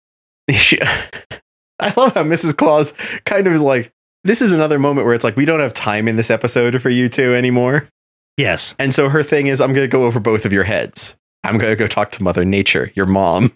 [0.51, 0.81] she,
[1.81, 2.57] I love how Mrs.
[2.57, 3.93] Claus kind of is like,
[4.25, 6.91] this is another moment where it's like, we don't have time in this episode for
[6.91, 7.89] you two anymore.
[8.37, 8.75] Yes.
[8.79, 11.17] And so her thing is, I'm going to go over both of your heads.
[11.45, 13.53] I'm going to go talk to Mother Nature, your mom.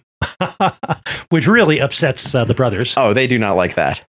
[1.29, 2.95] Which really upsets uh, the brothers.
[2.97, 4.05] Oh, they do not like that.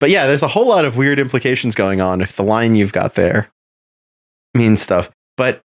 [0.00, 2.92] But yeah, there's a whole lot of weird implications going on if the line you've
[2.92, 3.50] got there
[4.54, 5.10] means stuff.
[5.36, 5.60] But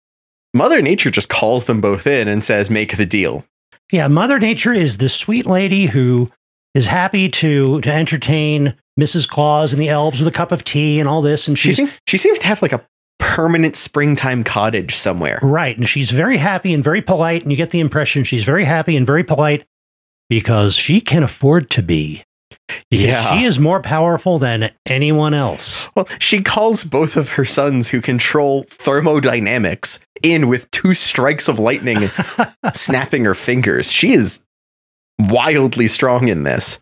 [0.53, 3.45] Mother Nature just calls them both in and says, make the deal.
[3.91, 6.31] Yeah, Mother Nature is this sweet lady who
[6.73, 9.27] is happy to to entertain Mrs.
[9.27, 11.47] Claus and the elves with a cup of tea and all this.
[11.47, 12.85] And She, she's seem, she seems to have like a
[13.19, 15.39] permanent springtime cottage somewhere.
[15.41, 17.43] right, and she's very happy and very polite.
[17.43, 19.65] And you get the impression she's very happy and very polite
[20.29, 22.23] because she can afford to be.
[22.89, 23.37] Yeah.
[23.37, 25.87] she is more powerful than anyone else.
[25.95, 31.59] Well, she calls both of her sons who control thermodynamics in with two strikes of
[31.59, 32.09] lightning
[32.73, 33.91] snapping her fingers.
[33.91, 34.41] She is
[35.19, 36.79] wildly strong in this.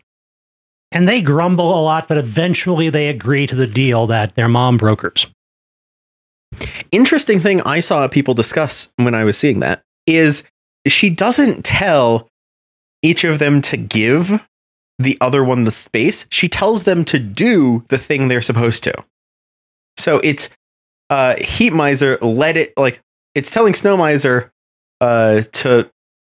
[0.92, 4.76] And they grumble a lot, but eventually they agree to the deal that their mom
[4.76, 5.26] brokers.
[6.92, 10.44] Interesting thing I saw people discuss when I was seeing that is
[10.86, 12.28] she doesn't tell
[13.02, 14.40] each of them to give
[14.98, 16.26] the other one the space.
[16.30, 18.94] She tells them to do the thing they're supposed to.
[19.96, 20.48] So it's
[21.10, 23.00] uh Heat Miser let it like
[23.34, 24.50] it's telling Snow Miser
[25.00, 25.90] uh to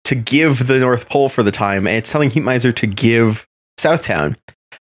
[0.04, 3.46] to give the North Pole for the time, and it's telling Heat Miser to give
[3.78, 4.36] Southtown.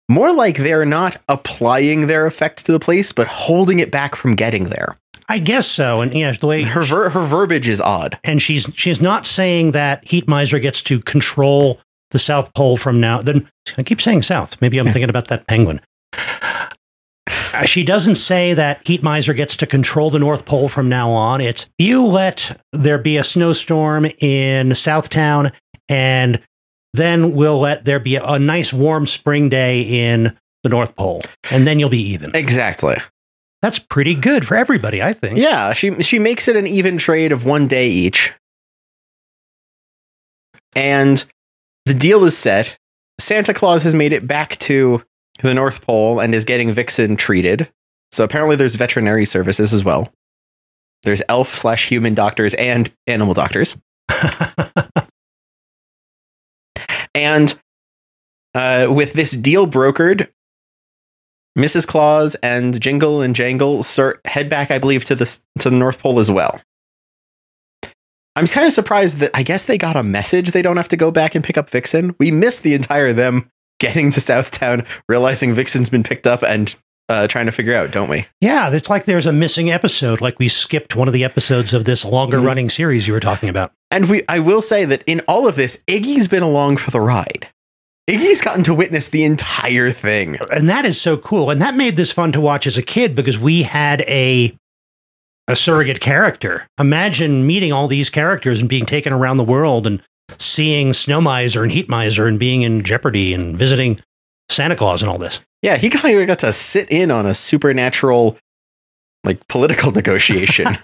[0.10, 4.36] More like they're not applying their effect to the place, but holding it back from
[4.36, 4.98] getting there.
[5.30, 6.02] I guess so.
[6.02, 8.20] And yeah, the way Her ver- her verbiage is odd.
[8.26, 11.80] and she's she's not saying that Heat Miser gets to control
[12.14, 13.22] the South Pole from now.
[13.22, 14.60] Then I keep saying South.
[14.62, 15.82] Maybe I'm thinking about that penguin.
[16.14, 21.12] Uh, She doesn't say that Heat Miser gets to control the North Pole from now
[21.12, 21.42] on.
[21.42, 25.52] It's you let there be a snowstorm in Southtown,
[25.90, 26.42] and
[26.94, 31.22] then we'll let there be a, a nice warm spring day in the North Pole,
[31.52, 32.36] and then you'll be even.
[32.36, 32.96] Exactly.
[33.62, 35.38] That's pretty good for everybody, I think.
[35.38, 38.34] Yeah, she she makes it an even trade of one day each.
[40.76, 41.24] And
[41.86, 42.78] the deal is set.
[43.20, 45.04] Santa Claus has made it back to
[45.42, 47.70] the North Pole and is getting Vixen treated.
[48.12, 50.12] So apparently there's veterinary services as well.
[51.04, 53.76] There's elf slash human doctors and animal doctors.
[57.16, 57.54] and
[58.56, 60.30] uh, with this deal brokered,
[61.58, 61.88] Mrs.
[61.88, 65.26] Claus and Jingle and Jangle start head back, I believe, to the
[65.60, 66.60] to the North Pole as well.
[68.36, 70.98] I'm kind of surprised that I guess they got a message they don't have to
[70.98, 72.16] go back and pick up Vixen.
[72.20, 76.76] We missed the entire them getting to Southtown, realizing Vixen's been picked up, and
[77.10, 78.26] uh, trying to figure out, don't we?
[78.42, 81.86] Yeah, it's like there's a missing episode, like we skipped one of the episodes of
[81.86, 83.72] this longer running series you were talking about.
[83.92, 87.02] And we, I will say that in all of this, Iggy's been along for the
[87.02, 87.48] ride.
[88.10, 90.38] Iggy's gotten to witness the entire thing.
[90.52, 91.50] And that is so cool.
[91.50, 94.58] And that made this fun to watch as a kid because we had a
[95.48, 96.68] a surrogate character.
[96.80, 100.02] Imagine meeting all these characters and being taken around the world and
[100.40, 104.00] seeing Snow Miser and Heat Miser and being in Jeopardy and visiting
[104.50, 105.40] Santa Claus and all this.
[105.62, 108.38] Yeah, he kind of got to sit in on a supernatural,
[109.24, 110.78] like political negotiation.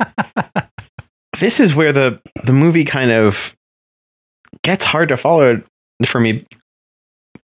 [1.39, 3.55] this is where the the movie kind of
[4.63, 5.61] gets hard to follow
[6.05, 6.45] for me,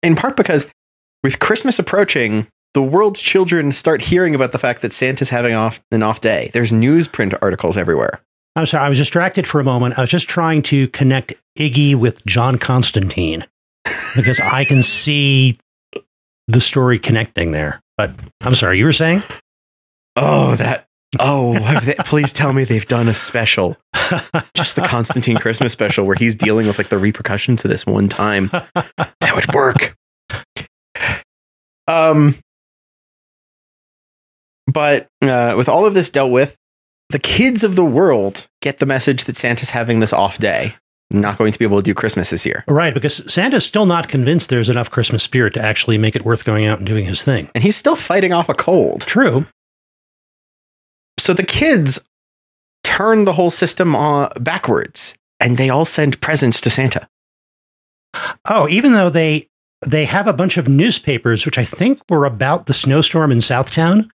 [0.03, 0.67] in part because
[1.23, 5.81] with Christmas approaching, the world's children start hearing about the fact that Santa's having off
[5.91, 6.51] an off day.
[6.53, 8.21] There's newsprint articles everywhere.
[8.55, 9.97] I'm sorry, I was distracted for a moment.
[9.97, 13.45] I was just trying to connect Iggy with John Constantine
[14.15, 15.57] because I can see
[16.47, 17.81] the story connecting there.
[17.97, 19.23] But I'm sorry, you were saying?
[20.15, 20.85] Oh, that.
[21.19, 23.77] Oh, they, please tell me they've done a special,
[24.55, 28.09] just the Constantine Christmas special where he's dealing with like the repercussions of this one
[28.09, 28.49] time.
[28.51, 29.95] That would work.
[31.87, 32.35] Um,
[34.77, 36.55] but uh, with all of this dealt with,
[37.09, 40.75] the kids of the world get the message that Santa's having this off day,
[41.09, 42.63] not going to be able to do Christmas this year.
[42.69, 46.45] Right, because Santa's still not convinced there's enough Christmas spirit to actually make it worth
[46.45, 47.49] going out and doing his thing.
[47.55, 49.01] And he's still fighting off a cold.
[49.01, 49.47] True.
[51.17, 51.99] So the kids
[52.83, 57.09] turn the whole system uh, backwards and they all send presents to Santa.
[58.45, 59.47] Oh, even though they
[59.83, 64.11] they have a bunch of newspapers which I think were about the snowstorm in Southtown.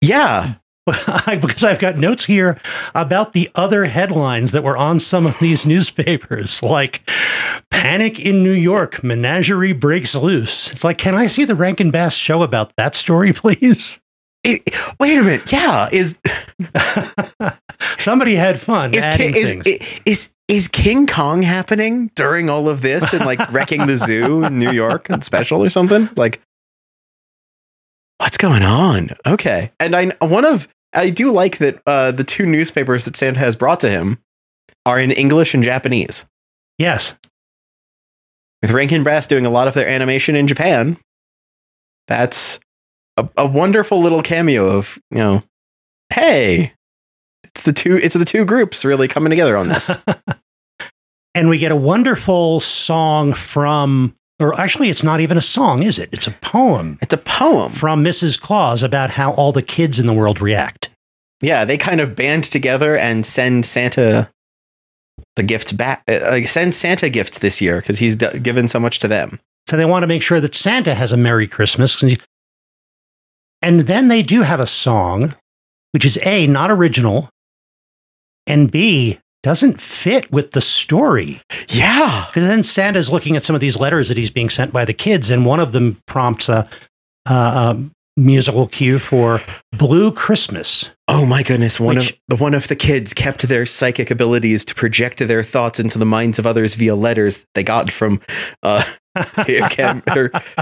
[0.00, 0.54] Yeah.
[0.86, 2.60] because I've got notes here
[2.94, 7.08] about the other headlines that were on some of these newspapers, like
[7.70, 12.14] "Panic in New York: Menagerie breaks loose." It's like, can I see the Rankin Bass
[12.14, 14.00] show about that story, please?
[14.42, 15.52] It, wait a minute.
[15.52, 16.16] Yeah, is
[17.98, 19.66] somebody had fun is, adding is, things.
[19.66, 24.42] is is is King Kong happening during all of this and like wrecking the zoo
[24.42, 26.08] in New York and special or something?
[26.16, 26.40] Like,
[28.22, 29.10] what's going on?
[29.26, 33.40] Okay, and I one of I do like that uh, the two newspapers that Santa
[33.40, 34.18] has brought to him
[34.86, 36.24] are in English and Japanese.
[36.78, 37.14] yes,
[38.62, 40.96] With Rankin Bass doing a lot of their animation in Japan,
[42.06, 42.60] that's
[43.16, 45.42] a, a wonderful little cameo of you know,
[46.10, 46.72] hey,
[47.44, 49.90] it's the two it's the two groups really coming together on this.
[51.34, 55.98] and we get a wonderful song from, or actually, it's not even a song, is
[55.98, 56.08] it?
[56.12, 57.72] It's a poem it's a poem.
[57.72, 58.40] from Mrs.
[58.40, 60.90] Claus about how all the kids in the world react.
[61.40, 64.30] Yeah, they kind of band together and send Santa
[65.36, 66.02] the gifts back.
[66.08, 69.40] Uh, like send Santa gifts this year because he's d- given so much to them.
[69.68, 72.02] So they want to make sure that Santa has a Merry Christmas.
[73.62, 75.34] And then they do have a song,
[75.92, 77.28] which is A, not original,
[78.46, 81.40] and B, doesn't fit with the story.
[81.68, 84.84] Yeah, Because then Santa's looking at some of these letters that he's being sent by
[84.84, 86.68] the kids, and one of them prompts a,
[87.26, 89.40] a, a musical cue for
[89.72, 90.90] Blue Christmas.
[91.08, 91.80] Oh my goodness!
[91.80, 95.42] One Which- of the one of the kids kept their psychic abilities to project their
[95.42, 98.20] thoughts into the minds of others via letters they got from
[98.62, 98.82] uh,
[99.46, 100.02] Cam-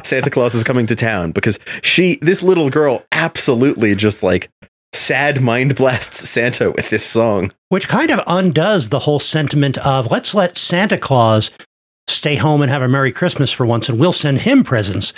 [0.04, 4.50] Santa Claus is coming to town because she, this little girl, absolutely just like
[4.92, 7.52] sad mind blasts Santa with this song.
[7.68, 11.50] which kind of undoes the whole sentiment of let's let Santa Claus
[12.08, 15.12] stay home and have a Merry Christmas for once, and we'll send him presents.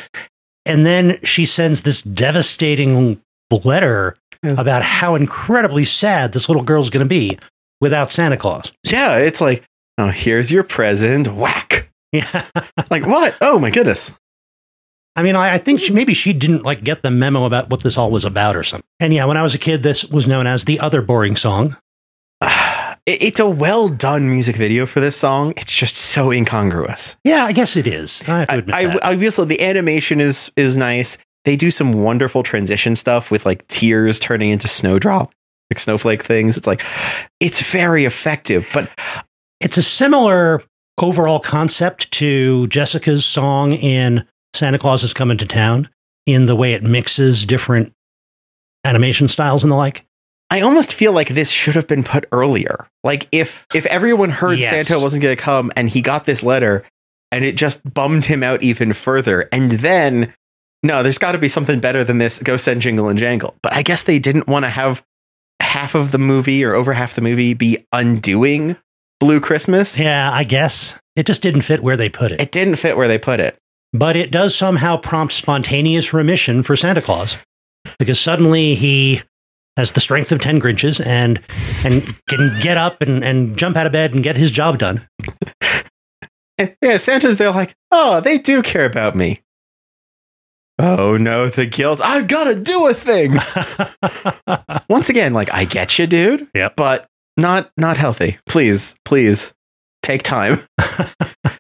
[0.67, 3.21] And then she sends this devastating
[3.65, 4.55] letter Yeah.
[4.59, 7.39] about how incredibly sad this little girl's going to be
[7.81, 8.71] without Santa Claus.
[8.85, 9.63] Yeah, it's like,
[9.99, 11.29] oh, here's your present.
[11.35, 11.89] Whack.
[12.13, 12.45] Yeah.
[12.91, 13.35] Like what?
[13.41, 14.13] Oh my goodness.
[15.15, 17.83] I mean, I, I think she, maybe she didn't like get the memo about what
[17.83, 18.87] this all was about or something.
[18.99, 21.77] And yeah, when I was a kid, this was known as the other boring song.
[23.05, 25.55] It's a well done music video for this song.
[25.57, 27.17] It's just so incongruous.
[27.25, 28.23] Yeah, I guess it is.
[28.29, 29.05] I have to admit I, that.
[29.05, 31.19] I the animation is is nice.
[31.45, 35.33] They do some wonderful transition stuff with like tears turning into snowdrop,
[35.69, 36.57] like snowflake things.
[36.57, 36.85] It's like
[37.41, 38.69] it's very effective.
[38.73, 38.89] But
[39.59, 40.63] it's a similar
[41.01, 45.89] overall concept to Jessica's song in Santa Claus is Coming to Town
[46.27, 47.93] in the way it mixes different
[48.85, 50.05] animation styles and the like.
[50.51, 52.87] I almost feel like this should have been put earlier.
[53.03, 54.71] Like if if everyone heard Yes.
[54.71, 56.85] Santa wasn't going to come and he got this letter
[57.31, 60.35] and it just bummed him out even further and then
[60.83, 62.39] no, there's got to be something better than this.
[62.41, 63.55] Go send Jingle and Jangle.
[63.63, 65.03] But I guess they didn't want to have
[65.61, 68.77] half of the movie or over half the movie be undoing
[69.21, 69.99] Blue Christmas.
[69.99, 72.41] Yeah, I guess it just didn't fit where they put it.
[72.41, 73.57] It didn't fit where they put it.
[73.93, 77.37] But it does somehow prompt spontaneous remission for Santa Claus
[77.99, 79.23] because suddenly he
[79.77, 81.41] has the strength of 10 Grinches and
[81.85, 85.07] and can get up and, and jump out of bed and get his job done.
[86.59, 89.41] And, yeah, Santa's there like, oh, they do care about me.
[90.79, 92.01] Oh no, the guilt.
[92.03, 93.37] I've got to do a thing.
[94.89, 96.49] Once again, like I get you, dude.
[96.55, 96.77] Yep.
[96.77, 98.39] But not not healthy.
[98.47, 99.53] Please, please
[100.03, 100.67] take time.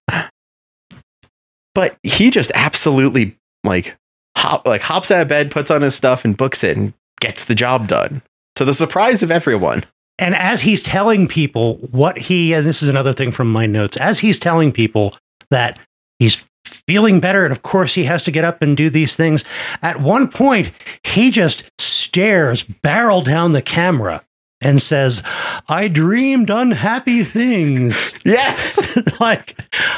[1.74, 3.96] but he just absolutely like
[4.36, 7.44] hop like hops out of bed, puts on his stuff, and books it, and gets
[7.44, 8.22] the job done.
[8.56, 9.84] To the surprise of everyone.
[10.18, 13.96] And as he's telling people what he, and this is another thing from my notes,
[13.96, 15.16] as he's telling people
[15.50, 15.78] that
[16.18, 19.42] he's feeling better, and of course he has to get up and do these things,
[19.80, 20.70] at one point
[21.02, 24.22] he just stares barrel down the camera
[24.62, 25.22] and says,
[25.68, 28.12] I dreamed unhappy things.
[28.24, 28.78] Yes.
[29.20, 29.56] like,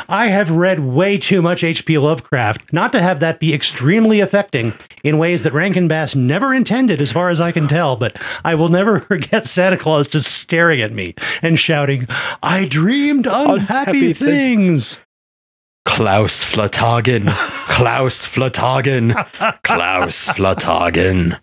[0.09, 1.99] I have read way too much H.P.
[1.99, 7.03] Lovecraft not to have that be extremely affecting in ways that Rankin Bass never intended,
[7.03, 7.97] as far as I can tell.
[7.97, 12.07] But I will never forget Santa Claus just staring at me and shouting,
[12.43, 14.99] I dreamed unhappy, Unhappy thi- things.
[15.85, 17.29] Klaus Flatagen.
[17.69, 19.13] Klaus Flatagen.
[19.65, 21.39] Klaus Flatagen.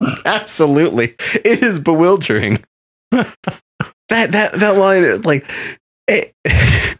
[0.24, 1.14] Absolutely.
[1.44, 2.62] It is bewildering.
[3.12, 3.34] that
[4.08, 5.48] that that line is like
[6.06, 6.34] it,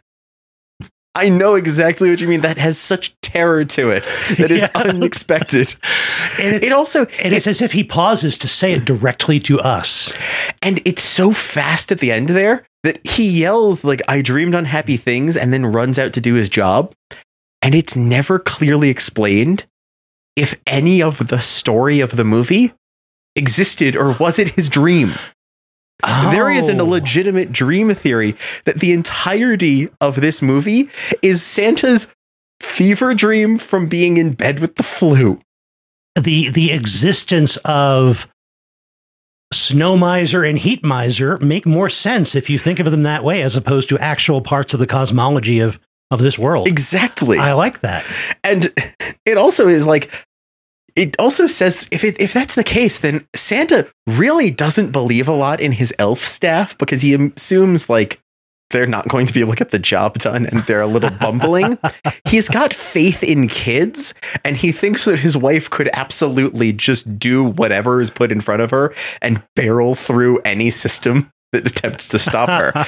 [1.15, 2.41] I know exactly what you mean.
[2.41, 4.05] That has such terror to it.
[4.37, 4.69] That is Yeah.
[4.75, 5.75] unexpected.
[6.39, 9.59] and, it, It also and it's as if he pauses to say it directly to
[9.59, 10.13] us.
[10.61, 14.97] And it's so fast at the end there that he yells like I dreamed unhappy
[14.97, 16.93] things and then runs out to do his job.
[17.61, 19.65] And it's never clearly explained
[20.37, 22.71] if any of the story of the movie
[23.35, 25.11] existed or was it his dream.
[26.03, 26.87] There is an, a Oh.
[26.87, 30.89] legitimate dream theory that the entirety of this movie
[31.21, 32.07] is Santa's
[32.61, 35.39] fever dream from being in bed with the flu.
[36.19, 38.27] the the existence of
[39.53, 43.41] snow miser and heat miser make more sense if you think of them that way
[43.41, 45.79] as opposed to actual parts of the cosmology of
[46.11, 47.37] of this world Exactly.
[47.39, 48.05] i like that
[48.43, 48.71] and
[49.25, 50.11] it also is like
[50.99, 55.33] it also says if it, if that's the case then santa really doesn't believe a
[55.33, 58.19] lot in his elf staff because he assumes like
[58.71, 61.09] they're not going to be able to get the job done and they're a little
[61.09, 61.75] bumbling.
[62.25, 64.13] He's got faith in kids
[64.45, 68.61] and he thinks that his wife could absolutely just do whatever is put in front
[68.61, 68.93] of her
[69.23, 72.85] and barrel through any system that attempts to stop her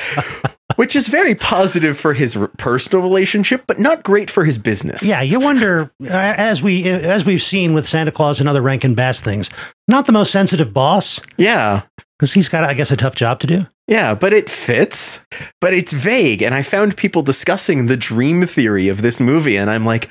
[0.75, 5.21] which is very positive for his personal relationship but not great for his business yeah
[5.21, 9.49] you wonder as we as we've seen with santa claus and other rankin bass things
[9.87, 11.81] not the most sensitive boss yeah
[12.17, 15.19] because he's got i guess a tough job to do Yeah, but it fits,
[15.59, 16.41] but it's vague.
[16.41, 20.07] And I found people discussing the dream theory of this movie, and I'm like,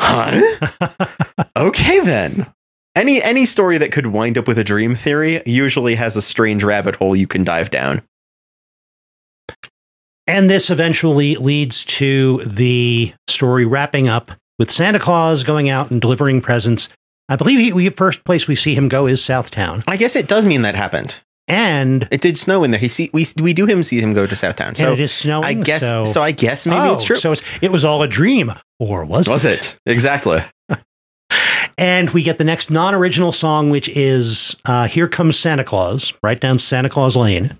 [0.00, 0.40] huh?
[1.56, 2.46] okay, then.
[2.94, 6.62] Any any story that could wind up with a dream theory usually has a strange
[6.62, 8.02] rabbit hole you can dive down.
[10.26, 16.00] And this eventually leads to the story wrapping up with Santa Claus going out and
[16.00, 16.88] delivering presents.
[17.28, 20.28] I believe he, we first place we see him go is Southtown, I guess it
[20.28, 21.18] does mean that happened.
[21.48, 22.80] and It did snow in there.
[22.80, 24.76] He see we we do him see him go to Southtown.
[24.76, 25.44] So it is snowing.
[25.44, 26.22] I guess so, so.
[26.22, 27.16] I guess maybe Oh, it's true.
[27.16, 29.30] So it's, it was all a dream, or was, it?
[29.30, 30.42] was it exactly?
[31.78, 36.38] And we get the next non-original song, which is uh, "Here Comes Santa Claus," right
[36.38, 37.56] down Santa Claus Lane.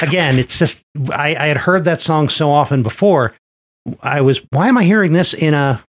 [0.00, 3.34] Again, it's just I, I had heard that song so often before.
[4.02, 5.82] I was, why am I hearing this in a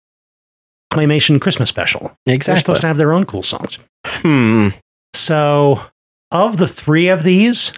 [0.93, 2.15] claymation Christmas special?
[2.25, 2.53] Exactly.
[2.53, 3.77] They're supposed to have their own cool songs.
[4.05, 4.69] Hmm.
[5.13, 5.81] So,
[6.31, 7.71] of the three of these,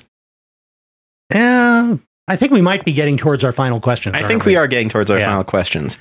[1.32, 1.96] eh,
[2.28, 4.16] I think we might be getting towards our final question.
[4.16, 5.30] I think we are getting towards our Yeah.
[5.30, 5.98] final questions.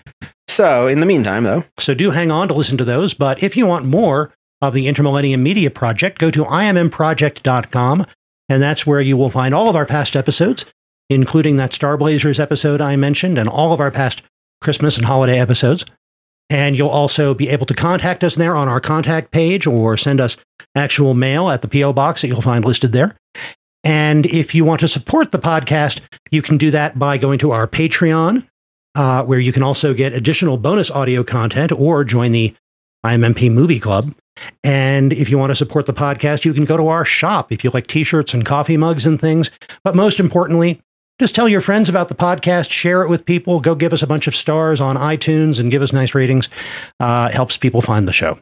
[0.48, 3.14] So in the meantime, though, So do hang on to listen to those.
[3.14, 4.32] But if you want more
[4.62, 8.06] of the Intermillennium Media Project, go to immproject.com,
[8.48, 10.64] and that's where you will find all of our past episodes,
[11.10, 14.22] including that Star Blazers episode I mentioned, and all of our past
[14.60, 15.84] Christmas and holiday episodes.
[16.48, 20.20] And you'll also be able to contact us there on our contact page or send
[20.20, 20.36] us
[20.76, 21.92] actual mail at the P.O.
[21.92, 23.16] box that you'll find listed there.
[23.82, 27.52] And if you want to support the podcast, you can do that by going to
[27.52, 28.46] our Patreon,
[28.94, 32.54] uh, where you can also get additional bonus audio content or join the
[33.04, 34.12] IMMP Movie Club.
[34.64, 37.64] And if you want to support the podcast, you can go to our shop if
[37.64, 39.50] you like t shirts and coffee mugs and things.
[39.84, 40.80] But most importantly,
[41.18, 44.06] just tell your friends about the podcast, share it with people, go give us a
[44.06, 46.48] bunch of stars on iTunes and give us nice ratings.
[47.00, 48.38] Uh, helps people find the show.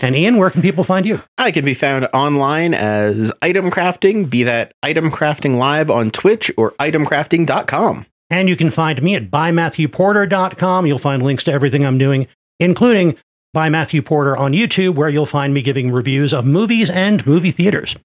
[0.00, 1.22] And Ian, where can people find you?
[1.38, 6.50] I can be found online as Item Crafting, be that Item Crafting Live on Twitch
[6.58, 8.04] or itemcrafting.com.
[8.28, 10.86] And you can find me at bymatthewporter.com.
[10.86, 12.26] You'll find links to everything I'm doing,
[12.58, 13.16] including
[13.56, 17.52] by Matthew Porter on YouTube, where you'll find me giving reviews of movies and movie
[17.52, 17.96] theaters.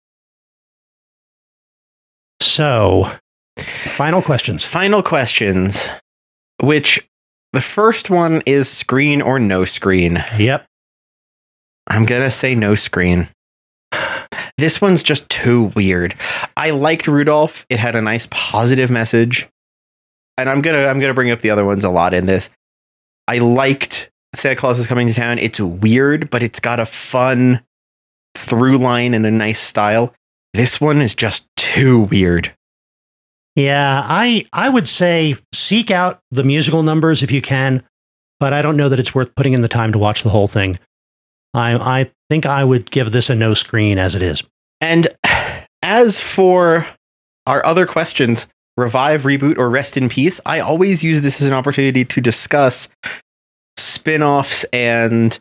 [2.39, 3.11] So,
[3.97, 4.63] final questions.
[4.63, 5.89] Final questions,
[6.61, 7.05] which
[7.51, 10.23] the first one is screen or no screen.
[10.39, 10.65] Yep.
[11.87, 13.27] I'm going to say no screen.
[14.57, 16.15] This one's just too weird.
[16.55, 17.65] I liked Rudolph.
[17.69, 19.49] It had a nice positive message.
[20.37, 22.25] And I'm going to I'm going to bring up the other ones a lot in
[22.25, 22.49] this.
[23.27, 25.39] I liked Santa Claus is coming to town.
[25.39, 27.61] It's weird, but it's got a fun
[28.35, 30.13] through line and a nice style.
[30.53, 32.53] This one is just too weird.
[33.55, 37.83] Yeah, I I would say seek out the musical numbers if you can,
[38.39, 40.47] but I don't know that it's worth putting in the time to watch the whole
[40.47, 40.79] thing.
[41.53, 44.41] I I think I would give this a no screen as it is.
[44.79, 45.07] And
[45.81, 46.87] as for
[47.45, 51.53] our other questions, revive, reboot, or rest in peace, I always use this as an
[51.53, 52.87] opportunity to discuss
[53.81, 55.37] spin-offs and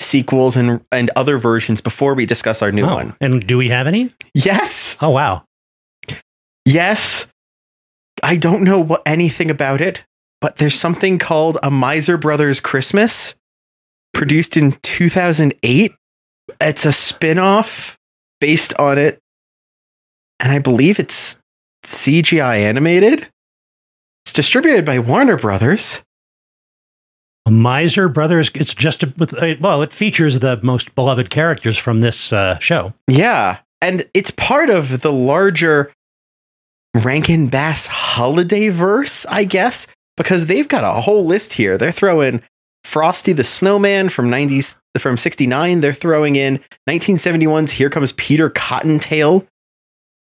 [0.00, 3.16] sequels and and other versions before we discuss our new Oh, one.
[3.20, 4.12] And do we have any?
[4.34, 4.96] Yes.
[5.00, 5.44] Oh wow.
[6.64, 7.26] Yes.
[8.22, 10.02] I don't know what anything about it,
[10.40, 13.34] but there's something called A Miser Brothers Christmas
[14.12, 15.92] produced in 2008.
[16.60, 17.96] It's a spin-off
[18.40, 19.20] based on it
[20.40, 21.38] and I believe it's
[21.84, 23.28] CGI animated.
[24.24, 26.00] It's distributed by Warner Brothers.
[27.50, 28.50] Miser Brothers.
[28.54, 32.58] It's just a, with uh, well, it features the most beloved characters from this uh,
[32.58, 32.92] show.
[33.06, 35.92] Yeah, and it's part of the larger
[36.94, 39.86] Rankin Bass holiday verse, I guess,
[40.16, 41.78] because they've got a whole list here.
[41.78, 42.42] They're throwing
[42.84, 49.46] Frosty the Snowman from 90s from 69, they're throwing in 1971's Here Comes Peter Cottontail,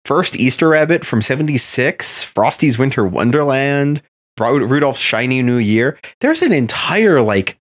[0.05, 4.01] First Easter Rabbit from 76, Frosty's Winter Wonderland,
[4.41, 5.97] Rudolph's Shiny New Year.
[6.19, 7.57] There's an entire like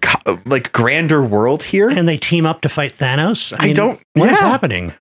[0.00, 1.88] co- like grander world here.
[1.90, 3.52] And they team up to fight Thanos.
[3.58, 4.48] I don't- What is yeah.
[4.48, 4.94] happening?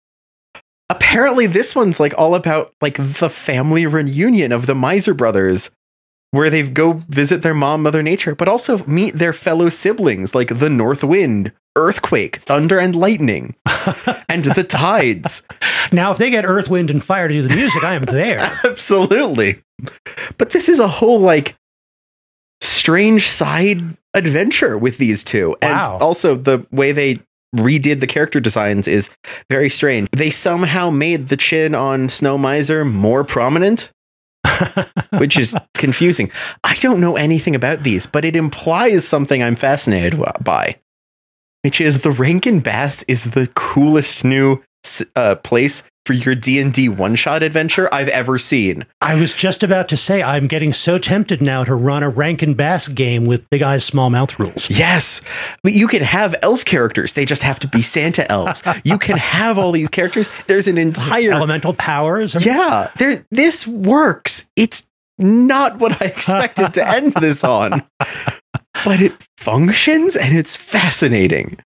[0.92, 5.70] apparently this one's like all about like the family reunion of the miser brothers
[6.32, 10.58] where they go visit their mom mother nature but also meet their fellow siblings like
[10.58, 13.56] the north wind earthquake thunder and lightning
[14.30, 15.44] and the tides
[15.92, 18.40] Now, if they get Earth, Wind, and Fire to do the music, I am there.
[18.64, 19.62] absolutely
[20.38, 21.56] but this is a whole like
[22.62, 23.82] strange side
[24.14, 25.94] adventure with these two Wow.
[25.94, 27.20] and also the way they
[27.56, 29.10] redid the character designs is
[29.50, 33.92] very strange they somehow made the chin on snow miser more prominent
[35.18, 36.32] which is confusing.
[36.64, 40.78] I don't know anything about these, but it implies something I'm fascinated by,
[41.64, 44.62] which is the Rankin Bass is the coolest new
[45.18, 48.84] uh, place for your D and D one shot adventure I've ever seen.
[49.00, 52.56] I was just about to say I'm getting so tempted now to run a Rankin
[52.56, 54.68] Bass game with Big Eyes Small Mouth rules.
[54.72, 55.22] Yes,
[55.62, 58.64] but you can have elf characters; they just have to be Santa elves.
[58.84, 60.32] You can have all these characters.
[60.48, 62.34] There's an entire Elemental powers.
[62.44, 62.90] yeah.
[62.98, 64.50] There, this works.
[64.56, 64.88] It's
[65.20, 67.84] not what I expected to end this on,
[68.84, 71.60] but it functions and it's fascinating.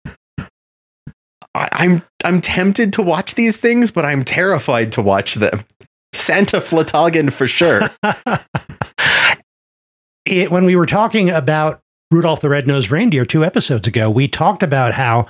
[1.56, 5.66] I, I'm I'm tempted to watch these things, but I'm terrified to watch them.
[6.14, 7.90] Santa Flatagan for sure.
[10.26, 11.80] it, when we were talking about
[12.12, 15.28] Rudolph the Red-Nosed Reindeer two episodes ago, we talked about how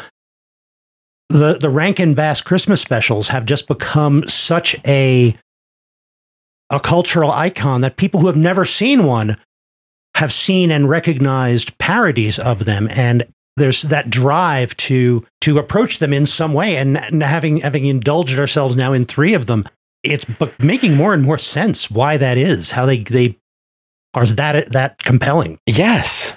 [1.30, 5.36] the the Rankin Bass Christmas specials have just become such a
[6.70, 9.38] a cultural icon that people who have never seen one
[10.16, 13.26] have seen and recognized parodies of them and
[13.58, 16.78] there's that drive to to approach them in some way.
[16.78, 19.66] And, and having having indulged ourselves now in three of them
[20.04, 23.38] it's b- making more and more sense why that is how they they
[24.14, 25.60] are that that compelling.
[25.66, 26.34] Yes.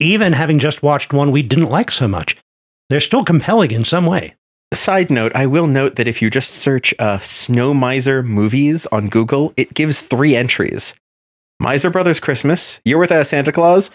[0.00, 2.36] even having just watched one we didn't like so much
[2.90, 4.34] they're still compelling in some way.
[4.72, 9.08] Side note, I will note that if you just search uh, Snow Miser movies on
[9.08, 10.94] Google, it gives three entries.
[11.60, 13.90] Miser Brothers Christmas, Year Without Santa Claus,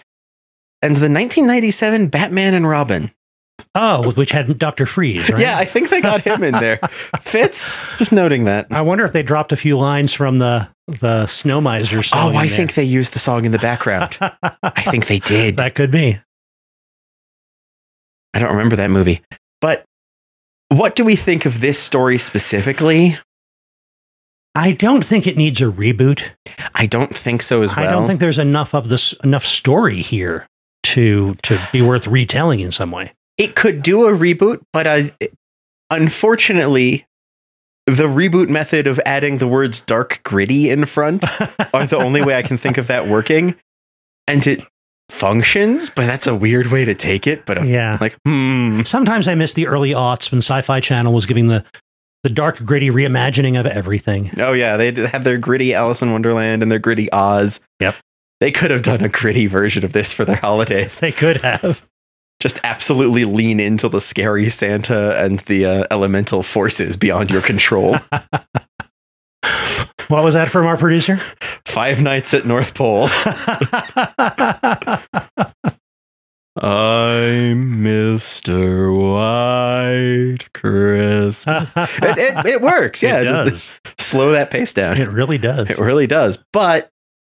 [0.82, 3.10] and the 1997 Batman and Robin.
[3.74, 5.40] Oh, which had Doctor Freeze, right?
[5.40, 6.80] Yeah, I think they got him in there.
[7.20, 8.66] Fitz, just noting that.
[8.70, 12.34] I wonder if they dropped a few lines from the the Snow Miser song.
[12.34, 14.16] Oh, I think they used the song in the background.
[14.62, 15.58] I think they did.
[15.58, 16.18] that could be.
[18.34, 19.22] I don't remember that movie.
[19.60, 19.84] But
[20.68, 23.18] what do we think of this story specifically?
[24.54, 26.22] I don't think it needs a reboot.
[26.74, 27.86] I don't think so as well.
[27.86, 30.48] I don't think there's enough of this enough story here
[30.82, 33.12] to to be worth retelling in some way.
[33.38, 35.02] it could do a reboot, but uh,
[35.90, 37.06] unfortunately,
[37.86, 41.24] the reboot method of adding the words dark gritty in front
[41.74, 43.54] are the only way I can think of that working.
[44.26, 44.60] And it
[45.10, 47.44] functions, but that's a weird way to take it.
[47.46, 47.98] But uh, yeah.
[48.00, 48.82] like, hmm.
[48.82, 51.64] Sometimes I miss the early aughts when Sci-Fi Channel was giving the
[52.22, 54.30] the dark gritty reimagining of everything.
[54.38, 54.76] Oh, yeah.
[54.76, 57.60] They had their gritty Alice in Wonderland and their gritty Oz.
[57.80, 57.96] Yep.
[58.40, 61.00] They could have done a gritty version of this for their holidays.
[61.00, 61.86] They could have.
[62.40, 67.96] Just absolutely lean into the scary Santa and the uh, elemental forces beyond your control.
[70.08, 71.20] What was that from our producer?
[71.66, 73.04] Five Nights at North Pole.
[76.56, 78.90] I'm Mr.
[78.92, 81.46] White Christmas.
[81.46, 83.02] It, it, it works.
[83.04, 83.94] Yeah, it just does.
[83.98, 85.00] slow that pace down.
[85.00, 85.70] It really does.
[85.70, 86.38] It really does.
[86.52, 86.90] But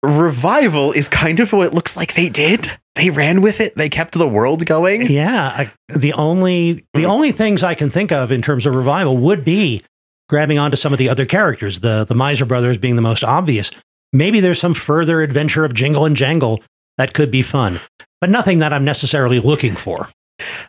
[0.02, 2.70] revival is kind of what it looks like they did.
[2.94, 3.74] They ran with it.
[3.76, 5.02] They kept the world going.
[5.02, 7.10] Yeah, I, the only the hmm.
[7.10, 9.82] only things I can think of in terms of revival would be
[10.28, 13.70] grabbing onto some of the other characters, the the Miser brothers being the most obvious.
[14.12, 16.62] Maybe there's some further adventure of Jingle and Jangle
[16.98, 17.80] that could be fun,
[18.20, 20.08] but nothing that I'm necessarily looking for.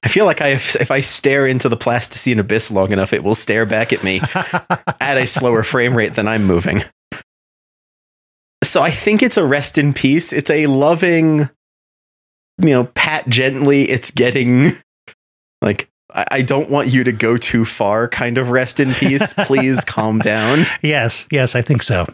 [0.03, 3.35] I feel like I, if I stare into the plasticine abyss long enough, it will
[3.35, 4.19] stare back at me
[4.99, 6.83] at a slower frame rate than I'm moving.
[8.63, 10.31] So I think it's a rest in peace.
[10.33, 11.49] It's a loving,
[12.59, 13.89] you know, pat gently.
[13.89, 14.77] It's getting
[15.61, 19.33] like I, I don't want you to go too far kind of rest in peace.
[19.45, 20.65] Please calm down.
[20.81, 22.05] yes, yes, I think so.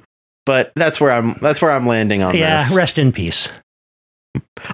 [0.46, 2.76] But that's where I'm that's where I'm landing on yeah, this.
[2.76, 3.50] rest in peace.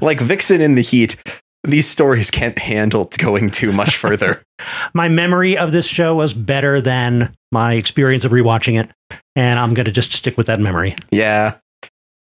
[0.02, 1.16] Like Vixen in the Heat,
[1.64, 4.44] these stories can't handle going too much further.
[4.94, 8.90] My memory of this show was better than my experience of rewatching it,
[9.36, 10.96] and I'm going to just stick with that memory.
[11.12, 11.56] yeah.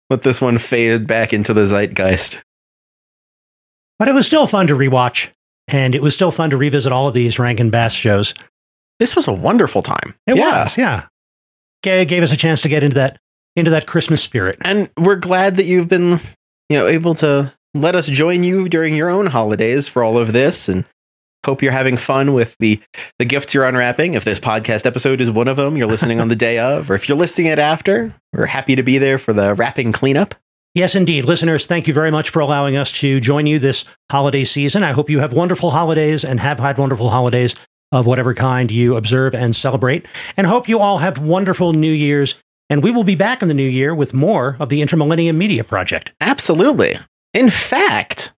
[0.10, 2.39] Let this one faded back into the zeitgeist.
[3.99, 5.30] But it was still fun to rewatch,
[5.68, 8.34] and it was still fun to revisit all of these Rankin Bass shows.
[8.99, 10.14] This was a wonderful time.
[10.28, 10.64] It Yeah.
[10.64, 11.04] was, yeah.
[11.84, 13.18] G- gave us a chance to get into that
[13.56, 14.58] into that Christmas spirit.
[14.62, 16.20] and we're glad that you've been
[16.70, 20.34] you know able to let us join you during your own holidays for all of
[20.34, 20.86] this and
[21.46, 22.80] hope you're having fun with the
[23.20, 26.28] the gifts you're unwrapping if this podcast episode is one of them you're listening on
[26.28, 29.34] the day of or if you're listening it after we're happy to be there for
[29.34, 30.36] the wrapping cleanup
[30.76, 31.26] Yes, indeed.
[31.26, 34.82] Listeners, thank you very much for allowing us to join you this holiday season.
[34.82, 37.54] I hope you have wonderful holidays and have had wonderful holidays
[37.91, 40.08] of whatever kind you observe and celebrate.
[40.36, 42.34] And hope you all have wonderful New Year's.
[42.72, 45.64] And we will be back in the new year with more of the Intermillennium Media
[45.64, 46.12] Project.
[46.22, 46.98] absolutely
[47.36, 48.32] in fact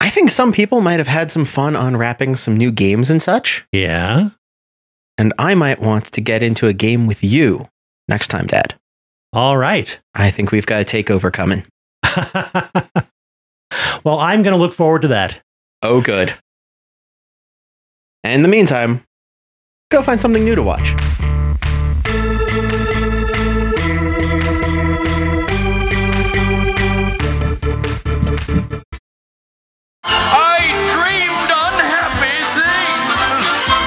[0.00, 3.64] i think some people might have had some fun unwrapping some new games and such
[3.72, 4.30] Yeah.
[5.18, 7.68] and i might want to get into a game with you
[8.08, 8.74] next time dad
[9.32, 9.98] All right.
[10.14, 11.64] i think we've got a takeover coming
[14.04, 15.40] well, I'm going to look forward to that.
[15.82, 16.34] Oh, good.
[18.24, 19.04] And in the meantime,
[19.92, 20.92] go find something new to watch.